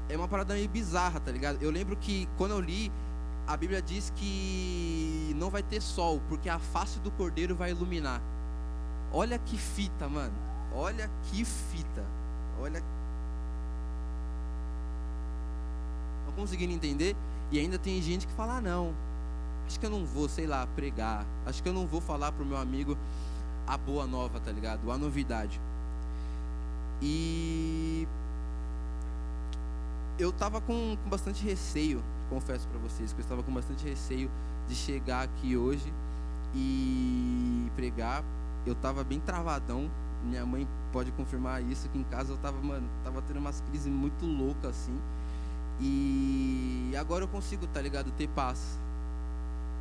É 0.08 0.16
uma 0.16 0.28
parada 0.28 0.54
meio 0.54 0.68
bizarra, 0.68 1.20
tá 1.20 1.30
ligado? 1.30 1.62
Eu 1.62 1.70
lembro 1.70 1.96
que 1.96 2.28
quando 2.36 2.52
eu 2.52 2.60
li, 2.60 2.90
a 3.46 3.56
Bíblia 3.56 3.80
diz 3.80 4.12
que 4.16 5.34
não 5.36 5.50
vai 5.50 5.62
ter 5.62 5.80
sol, 5.80 6.20
porque 6.28 6.48
a 6.48 6.58
face 6.58 6.98
do 7.00 7.10
cordeiro 7.10 7.54
vai 7.54 7.70
iluminar. 7.70 8.20
Olha 9.12 9.38
que 9.38 9.56
fita, 9.56 10.08
mano. 10.08 10.34
Olha 10.72 11.10
que 11.24 11.44
fita. 11.44 12.04
Olha. 12.60 12.82
Não 16.26 16.32
conseguindo 16.34 16.72
entender? 16.72 17.16
E 17.50 17.58
ainda 17.58 17.78
tem 17.78 18.00
gente 18.00 18.26
que 18.26 18.32
fala: 18.34 18.58
ah, 18.58 18.60
não, 18.60 18.94
acho 19.70 19.78
que 19.78 19.86
eu 19.86 19.90
não 19.90 20.04
vou, 20.04 20.28
sei 20.28 20.48
lá, 20.48 20.66
pregar. 20.74 21.24
Acho 21.46 21.62
que 21.62 21.68
eu 21.68 21.72
não 21.72 21.86
vou 21.86 22.00
falar 22.00 22.32
pro 22.32 22.44
meu 22.44 22.56
amigo 22.56 22.98
a 23.68 23.76
boa 23.78 24.04
nova, 24.04 24.40
tá 24.40 24.50
ligado? 24.50 24.90
A 24.90 24.98
novidade. 24.98 25.60
E 27.00 28.06
eu 30.18 30.32
tava 30.32 30.60
com, 30.60 30.96
com 31.00 31.08
bastante 31.08 31.44
receio, 31.44 32.02
confesso 32.28 32.66
para 32.66 32.80
vocês, 32.80 33.12
que 33.12 33.20
eu 33.20 33.22
estava 33.22 33.44
com 33.44 33.54
bastante 33.54 33.88
receio 33.88 34.28
de 34.68 34.74
chegar 34.74 35.22
aqui 35.22 35.56
hoje 35.56 35.92
e 36.52 37.70
pregar, 37.76 38.24
eu 38.66 38.74
tava 38.74 39.04
bem 39.04 39.20
travadão. 39.20 39.88
Minha 40.24 40.44
mãe 40.44 40.66
pode 40.92 41.12
confirmar 41.12 41.62
isso, 41.62 41.88
que 41.90 41.96
em 41.96 42.04
casa 42.04 42.32
eu 42.32 42.38
tava, 42.38 42.60
mano, 42.60 42.88
tava 43.04 43.22
tendo 43.22 43.38
umas 43.38 43.60
crises 43.60 43.86
muito 43.86 44.26
loucas 44.26 44.70
assim. 44.70 44.98
E 45.80 46.92
agora 46.98 47.22
eu 47.22 47.28
consigo, 47.28 47.68
tá 47.68 47.80
ligado? 47.80 48.10
Ter 48.10 48.28
paz. 48.30 48.80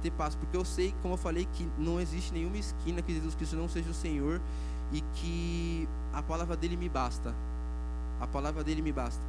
Ter 0.02 0.12
paz, 0.12 0.36
porque 0.36 0.56
eu 0.56 0.64
sei, 0.64 0.94
como 1.02 1.16
eu 1.16 1.18
falei, 1.18 1.48
que 1.54 1.68
não 1.78 2.00
existe 2.00 2.34
nenhuma 2.34 2.58
esquina 2.58 3.02
que 3.02 3.14
Jesus 3.14 3.36
Cristo 3.36 3.56
não 3.56 3.68
seja 3.68 3.90
o 3.90 3.94
Senhor 3.94 4.40
e 4.92 5.02
que 5.16 5.88
a 6.14 6.22
palavra 6.22 6.56
dele 6.56 6.78
me 6.78 6.90
basta. 6.90 7.34
A 8.20 8.28
palavra 8.28 8.64
dele 8.64 8.82
me 8.82 8.92
basta. 8.92 9.22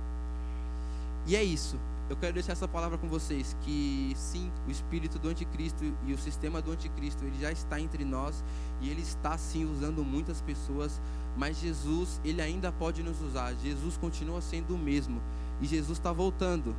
E 1.27 1.37
é 1.37 1.43
isso. 1.43 1.77
Eu 2.09 2.17
quero 2.17 2.33
deixar 2.33 2.53
essa 2.53 2.67
palavra 2.67 2.99
com 2.99 3.09
vocês 3.09 3.57
que 3.63 4.13
sim, 4.17 4.51
o 4.67 4.71
espírito 4.71 5.17
do 5.17 5.29
anticristo 5.29 5.85
e 6.05 6.13
o 6.13 6.19
sistema 6.19 6.61
do 6.61 6.73
anticristo, 6.73 7.25
ele 7.25 7.39
já 7.39 7.53
está 7.53 7.81
entre 7.81 8.05
nós 8.05 8.43
e 8.81 8.91
ele 8.91 9.01
está 9.01 9.39
sim 9.39 9.65
usando 9.65 10.05
muitas 10.05 10.41
pessoas, 10.41 11.01
mas 11.37 11.61
Jesus, 11.61 12.21
ele 12.25 12.43
ainda 12.43 12.73
pode 12.73 13.01
nos 13.05 13.21
usar. 13.21 13.55
Jesus 13.55 13.97
continua 13.97 14.41
sendo 14.41 14.75
o 14.75 14.79
mesmo 14.79 15.23
e 15.61 15.67
Jesus 15.67 15.99
está 15.99 16.11
voltando. 16.11 16.75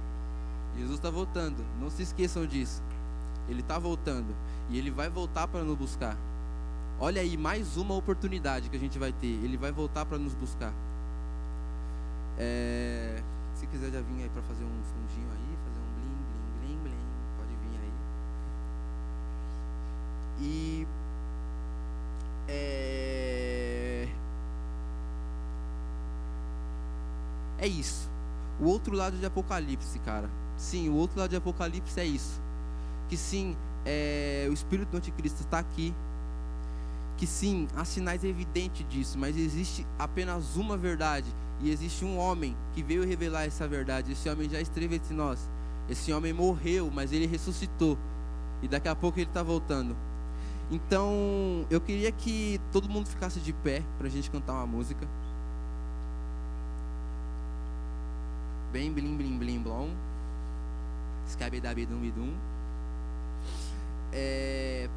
Jesus 0.77 0.95
está 0.95 1.09
voltando. 1.09 1.63
Não 1.79 1.89
se 1.89 2.03
esqueçam 2.03 2.45
disso. 2.45 2.81
Ele 3.49 3.61
está 3.61 3.77
voltando 3.77 4.35
e 4.69 4.77
ele 4.77 4.91
vai 4.91 5.09
voltar 5.09 5.47
para 5.47 5.63
nos 5.63 5.77
buscar. 5.77 6.17
Olha 6.99 7.21
aí, 7.21 7.35
mais 7.35 7.77
uma 7.77 7.95
oportunidade 7.95 8.69
que 8.69 8.77
a 8.77 8.79
gente 8.79 8.99
vai 8.99 9.11
ter. 9.11 9.27
Ele 9.27 9.57
vai 9.57 9.71
voltar 9.71 10.05
para 10.05 10.17
nos 10.17 10.33
buscar. 10.33 10.71
É, 12.37 13.21
se 13.55 13.67
quiser 13.67 13.91
já 13.91 14.01
vir 14.01 14.23
aí 14.23 14.29
para 14.29 14.41
fazer 14.43 14.63
um 14.63 14.83
fundinho 14.83 15.27
aí, 15.31 15.57
fazer 15.65 15.79
um 15.79 15.91
blim, 15.95 16.15
blim, 16.59 16.77
blim, 16.77 16.77
blim, 16.83 16.97
pode 17.37 17.55
vir 17.61 17.79
aí. 17.81 17.91
E 20.41 20.87
é, 22.47 24.07
é 27.57 27.67
isso. 27.67 28.09
O 28.59 28.65
outro 28.65 28.95
lado 28.95 29.17
de 29.17 29.25
Apocalipse, 29.25 29.97
cara. 29.99 30.29
Sim, 30.57 30.89
o 30.89 30.95
outro 30.95 31.19
lado 31.19 31.31
de 31.31 31.35
Apocalipse 31.35 31.99
é 31.99 32.05
isso. 32.05 32.39
Que 33.11 33.17
sim, 33.17 33.57
é, 33.85 34.47
o 34.49 34.53
espírito 34.53 34.91
do 34.91 34.97
anticristo 34.97 35.41
está 35.41 35.59
aqui. 35.59 35.93
Que 37.17 37.27
sim, 37.27 37.67
há 37.75 37.83
sinais 37.83 38.23
evidentes 38.23 38.87
disso, 38.87 39.19
mas 39.19 39.35
existe 39.35 39.85
apenas 39.99 40.55
uma 40.55 40.77
verdade. 40.77 41.27
E 41.59 41.69
existe 41.69 42.05
um 42.05 42.17
homem 42.17 42.55
que 42.73 42.81
veio 42.81 43.05
revelar 43.05 43.43
essa 43.43 43.67
verdade. 43.67 44.13
Esse 44.13 44.29
homem 44.29 44.49
já 44.49 44.61
esteve 44.61 44.95
entre 44.95 45.13
nós. 45.13 45.49
Esse 45.89 46.13
homem 46.13 46.31
morreu, 46.31 46.89
mas 46.89 47.11
ele 47.11 47.27
ressuscitou. 47.27 47.97
E 48.63 48.67
daqui 48.69 48.87
a 48.87 48.95
pouco 48.95 49.19
ele 49.19 49.27
está 49.27 49.43
voltando. 49.43 49.93
Então, 50.71 51.65
eu 51.69 51.81
queria 51.81 52.13
que 52.13 52.61
todo 52.71 52.87
mundo 52.87 53.09
ficasse 53.09 53.41
de 53.41 53.51
pé 53.51 53.83
para 53.97 54.07
a 54.07 54.09
gente 54.09 54.31
cantar 54.31 54.53
uma 54.53 54.65
música. 54.65 55.05
Bem 58.71 58.89
blim 58.89 59.17
blim 59.17 59.37
blim 59.37 59.59
blom. 59.59 59.89
Scabedabidum 61.27 61.99
bidum. 61.99 62.50
É, 64.13 64.89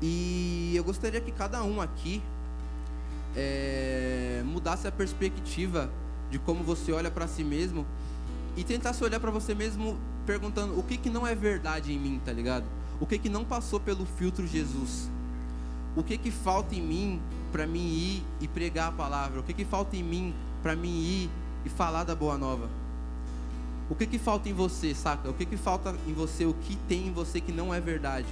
E 0.00 0.72
eu 0.76 0.84
gostaria 0.84 1.20
que 1.20 1.32
cada 1.32 1.62
um 1.64 1.80
aqui 1.80 2.22
é, 3.36 4.42
mudasse 4.44 4.86
a 4.86 4.92
perspectiva 4.92 5.90
de 6.30 6.38
como 6.38 6.62
você 6.62 6.92
olha 6.92 7.10
para 7.10 7.26
si 7.26 7.42
mesmo 7.42 7.84
e 8.56 8.62
tentasse 8.62 9.02
olhar 9.02 9.18
para 9.18 9.30
você 9.30 9.54
mesmo 9.54 9.98
perguntando 10.28 10.78
o 10.78 10.82
que, 10.82 10.98
que 10.98 11.08
não 11.08 11.26
é 11.26 11.34
verdade 11.34 11.90
em 11.90 11.98
mim, 11.98 12.20
tá 12.22 12.30
ligado? 12.30 12.66
O 13.00 13.06
que, 13.06 13.16
que 13.16 13.30
não 13.30 13.46
passou 13.46 13.80
pelo 13.80 14.04
filtro 14.04 14.46
Jesus? 14.46 15.08
O 15.96 16.02
que, 16.02 16.18
que 16.18 16.30
falta 16.30 16.74
em 16.74 16.82
mim 16.82 17.22
para 17.50 17.66
mim 17.66 17.88
ir 17.88 18.22
e 18.38 18.46
pregar 18.46 18.90
a 18.90 18.92
palavra? 18.92 19.40
O 19.40 19.42
que, 19.42 19.54
que 19.54 19.64
falta 19.64 19.96
em 19.96 20.02
mim 20.02 20.34
para 20.62 20.76
mim 20.76 21.00
ir 21.00 21.30
e 21.64 21.70
falar 21.70 22.04
da 22.04 22.14
boa 22.14 22.36
nova? 22.36 22.68
O 23.88 23.94
que, 23.94 24.06
que 24.06 24.18
falta 24.18 24.50
em 24.50 24.52
você, 24.52 24.94
saca? 24.94 25.30
O 25.30 25.32
que, 25.32 25.46
que 25.46 25.56
falta 25.56 25.96
em 26.06 26.12
você? 26.12 26.44
O 26.44 26.52
que 26.52 26.76
tem 26.86 27.06
em 27.06 27.12
você 27.12 27.40
que 27.40 27.50
não 27.50 27.72
é 27.72 27.80
verdade? 27.80 28.28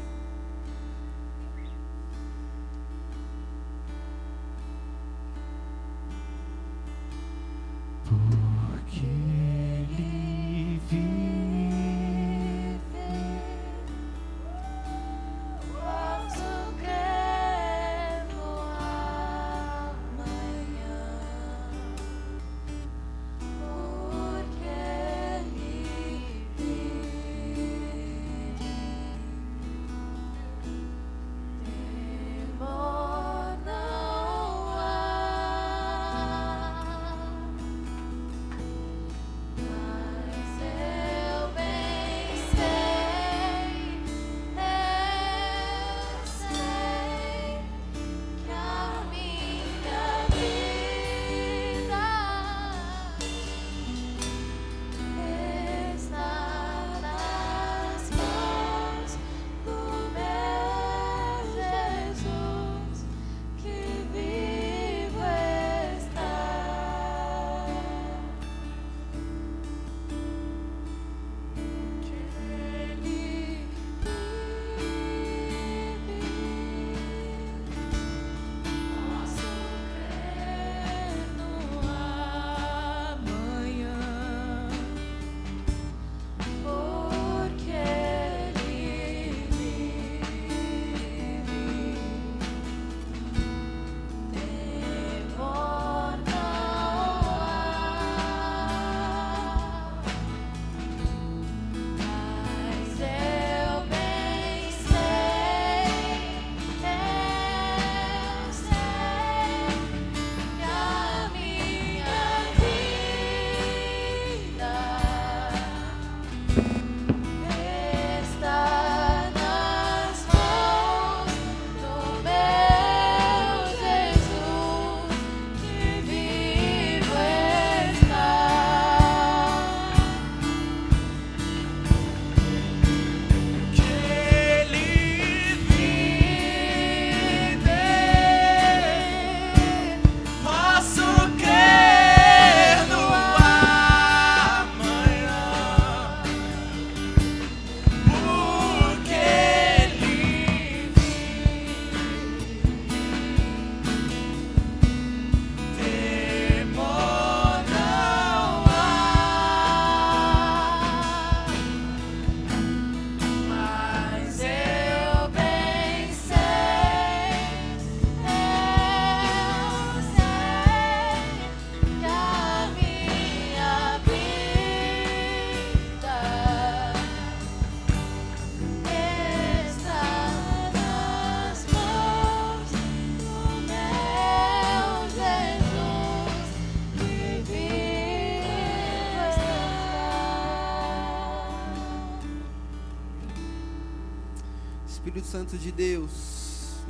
Espírito 195.17 195.33
Santo 195.33 195.57
de 195.57 195.73
Deus, 195.73 196.11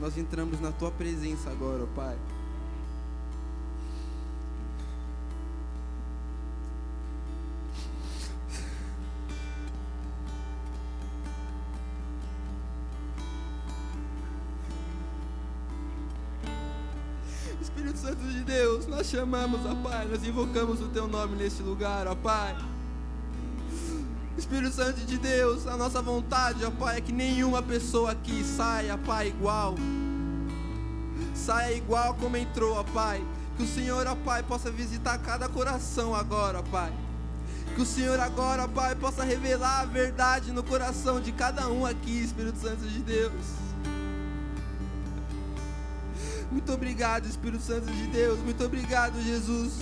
nós 0.01 0.19
entramos 0.19 0.61
na 0.61 0.73
tua 0.73 0.91
presença 0.91 1.49
agora, 1.49 1.85
ó 1.85 1.87
Pai. 1.95 2.19
Espírito 17.63 17.97
Santo 17.97 18.23
de 18.23 18.43
Deus, 18.43 18.89
nós 18.89 19.07
chamamos, 19.07 19.65
ó 19.65 19.75
Pai, 19.89 20.05
nós 20.07 20.25
invocamos 20.25 20.81
o 20.81 20.89
Teu 20.89 21.07
nome 21.07 21.37
neste 21.37 21.63
lugar, 21.63 22.09
ó 22.09 22.17
Pai. 22.17 22.57
Espírito 24.47 24.77
Santo 24.77 25.01
de 25.01 25.19
Deus, 25.19 25.67
a 25.67 25.77
nossa 25.77 26.01
vontade, 26.01 26.65
ó 26.65 26.71
Pai, 26.71 26.99
é 26.99 27.01
que 27.01 27.13
nenhuma 27.13 27.61
pessoa 27.61 28.13
aqui 28.13 28.45
saia, 28.45 28.97
Pai, 28.97 29.27
igual. 29.27 29.75
Saia 31.35 31.75
igual 31.75 32.15
como 32.15 32.37
entrou, 32.37 32.77
ó 32.77 32.85
Pai. 32.85 33.21
Que 33.57 33.65
o 33.65 33.67
Senhor, 33.67 34.07
ó 34.07 34.15
Pai, 34.15 34.45
possa 34.45 34.71
visitar 34.71 35.19
cada 35.19 35.49
coração 35.49 36.15
agora, 36.15 36.61
ó 36.61 36.63
Pai. 36.63 36.93
Que 37.75 37.83
o 37.83 37.85
Senhor 37.85 38.21
agora, 38.21 38.63
ó 38.63 38.69
Pai, 38.69 38.95
possa 38.95 39.25
revelar 39.25 39.81
a 39.81 39.85
verdade 39.85 40.53
no 40.53 40.63
coração 40.63 41.21
de 41.21 41.33
cada 41.33 41.69
um 41.69 41.85
aqui, 41.85 42.23
Espírito 42.23 42.61
Santo 42.61 42.87
de 42.87 43.01
Deus. 43.01 43.33
Muito 46.53 46.73
obrigado, 46.73 47.27
Espírito 47.27 47.65
Santo 47.65 47.91
de 47.91 48.07
Deus. 48.07 48.39
Muito 48.39 48.65
obrigado, 48.65 49.21
Jesus. 49.21 49.73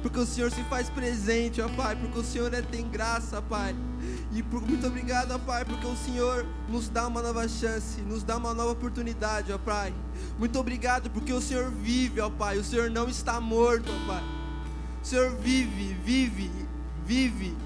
Porque 0.00 0.18
o 0.18 0.24
Senhor 0.24 0.50
se 0.50 0.62
faz 0.64 0.88
presente, 0.88 1.60
ó 1.60 1.68
Pai. 1.68 1.96
Porque 1.96 2.18
o 2.18 2.24
Senhor 2.24 2.54
é, 2.54 2.62
tem 2.62 2.88
graça, 2.88 3.42
Pai. 3.42 3.76
E 4.32 4.42
por, 4.42 4.60
muito 4.60 4.86
obrigado, 4.86 5.32
ó 5.32 5.38
Pai, 5.38 5.64
porque 5.64 5.86
o 5.86 5.96
Senhor 5.96 6.44
nos 6.68 6.88
dá 6.88 7.06
uma 7.06 7.22
nova 7.22 7.48
chance, 7.48 8.00
nos 8.02 8.22
dá 8.22 8.36
uma 8.36 8.52
nova 8.52 8.72
oportunidade, 8.72 9.52
ó 9.52 9.58
Pai. 9.58 9.94
Muito 10.38 10.58
obrigado 10.58 11.08
porque 11.10 11.32
o 11.32 11.40
Senhor 11.40 11.70
vive, 11.70 12.20
ó 12.20 12.28
Pai. 12.28 12.58
O 12.58 12.64
Senhor 12.64 12.90
não 12.90 13.08
está 13.08 13.40
morto, 13.40 13.90
ó 13.90 14.06
Pai. 14.06 14.24
O 15.02 15.06
Senhor 15.06 15.30
vive, 15.36 15.94
vive, 16.04 16.50
vive. 17.04 17.56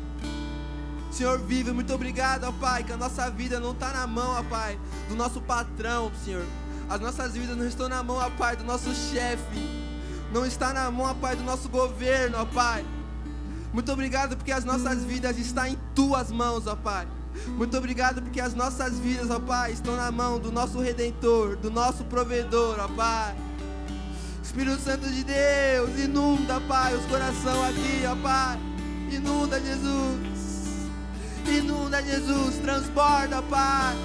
O 1.11 1.13
Senhor 1.13 1.39
vive. 1.39 1.73
Muito 1.73 1.93
obrigado, 1.93 2.45
ó 2.45 2.53
Pai, 2.53 2.85
que 2.85 2.93
a 2.93 2.97
nossa 2.97 3.31
vida 3.31 3.59
não 3.59 3.73
está 3.73 3.93
na 3.93 4.07
mão, 4.07 4.39
ó 4.39 4.43
Pai, 4.43 4.79
do 5.09 5.17
nosso 5.17 5.41
patrão, 5.41 6.13
Senhor. 6.25 6.45
As 6.89 7.01
nossas 7.01 7.33
vidas 7.33 7.57
não 7.57 7.67
estão 7.67 7.89
na 7.89 8.03
mão, 8.03 8.17
ó 8.17 8.31
Pai, 8.31 8.57
do 8.57 8.65
nosso 8.65 8.95
chefe. 8.95 9.81
Não 10.33 10.45
está 10.45 10.73
na 10.73 10.91
mão, 10.91 11.07
ó 11.07 11.15
Pai, 11.15 11.35
do 11.35 11.43
nosso 11.43 11.69
governo, 11.69 12.39
ó 12.39 12.45
Pai. 12.45 12.85
Muito 13.73 13.93
obrigado 13.93 14.37
porque 14.37 14.53
as 14.53 14.65
nossas 14.65 15.05
vidas 15.05 15.39
estão 15.39 15.67
em 15.67 15.79
tuas 15.95 16.31
mãos, 16.33 16.67
ó 16.67 16.75
Pai. 16.75 17.07
Muito 17.57 17.77
obrigado 17.77 18.21
porque 18.21 18.41
as 18.41 18.55
nossas 18.55 18.99
vidas, 18.99 19.31
ó 19.31 19.39
Pai, 19.39 19.73
estão 19.73 19.97
na 19.97 20.11
mão 20.11 20.39
do 20.39 20.51
nosso 20.51 20.81
redentor, 20.81 21.57
do 21.57 21.71
nosso 21.71 22.05
provedor, 22.05 22.77
ó 22.81 22.89
Pai. 22.89 23.35
Espírito 24.43 24.81
Santo 24.81 25.09
de 25.09 25.23
Deus, 25.23 25.99
inunda, 25.99 26.61
Pai, 26.63 26.95
os 26.95 27.07
corações 27.07 27.71
aqui, 27.71 28.03
ó 28.11 28.17
Pai. 28.17 28.59
Inunda, 29.11 29.61
Jesus. 29.61 30.31
Inunda, 31.47 32.03
Jesus. 32.03 32.57
Transborda, 32.59 33.41
Pai. 33.43 33.97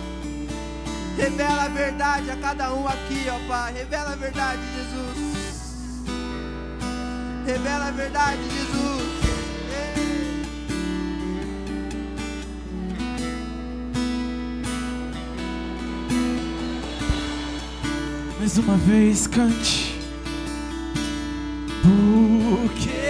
Revela 1.18 1.64
a 1.64 1.68
verdade 1.70 2.30
a 2.30 2.36
cada 2.36 2.74
um 2.74 2.88
aqui, 2.88 3.26
ó 3.30 3.48
Pai. 3.48 3.74
Revela 3.74 4.12
a 4.12 4.16
verdade, 4.16 4.62
Jesus. 4.76 5.26
Revela 7.46 7.88
a 7.88 7.92
verdade, 7.92 8.42
Jesus. 8.44 8.95
Mais 18.46 18.60
uma 18.60 18.78
vez 18.78 19.26
cante. 19.26 20.00
Porque 21.82 23.05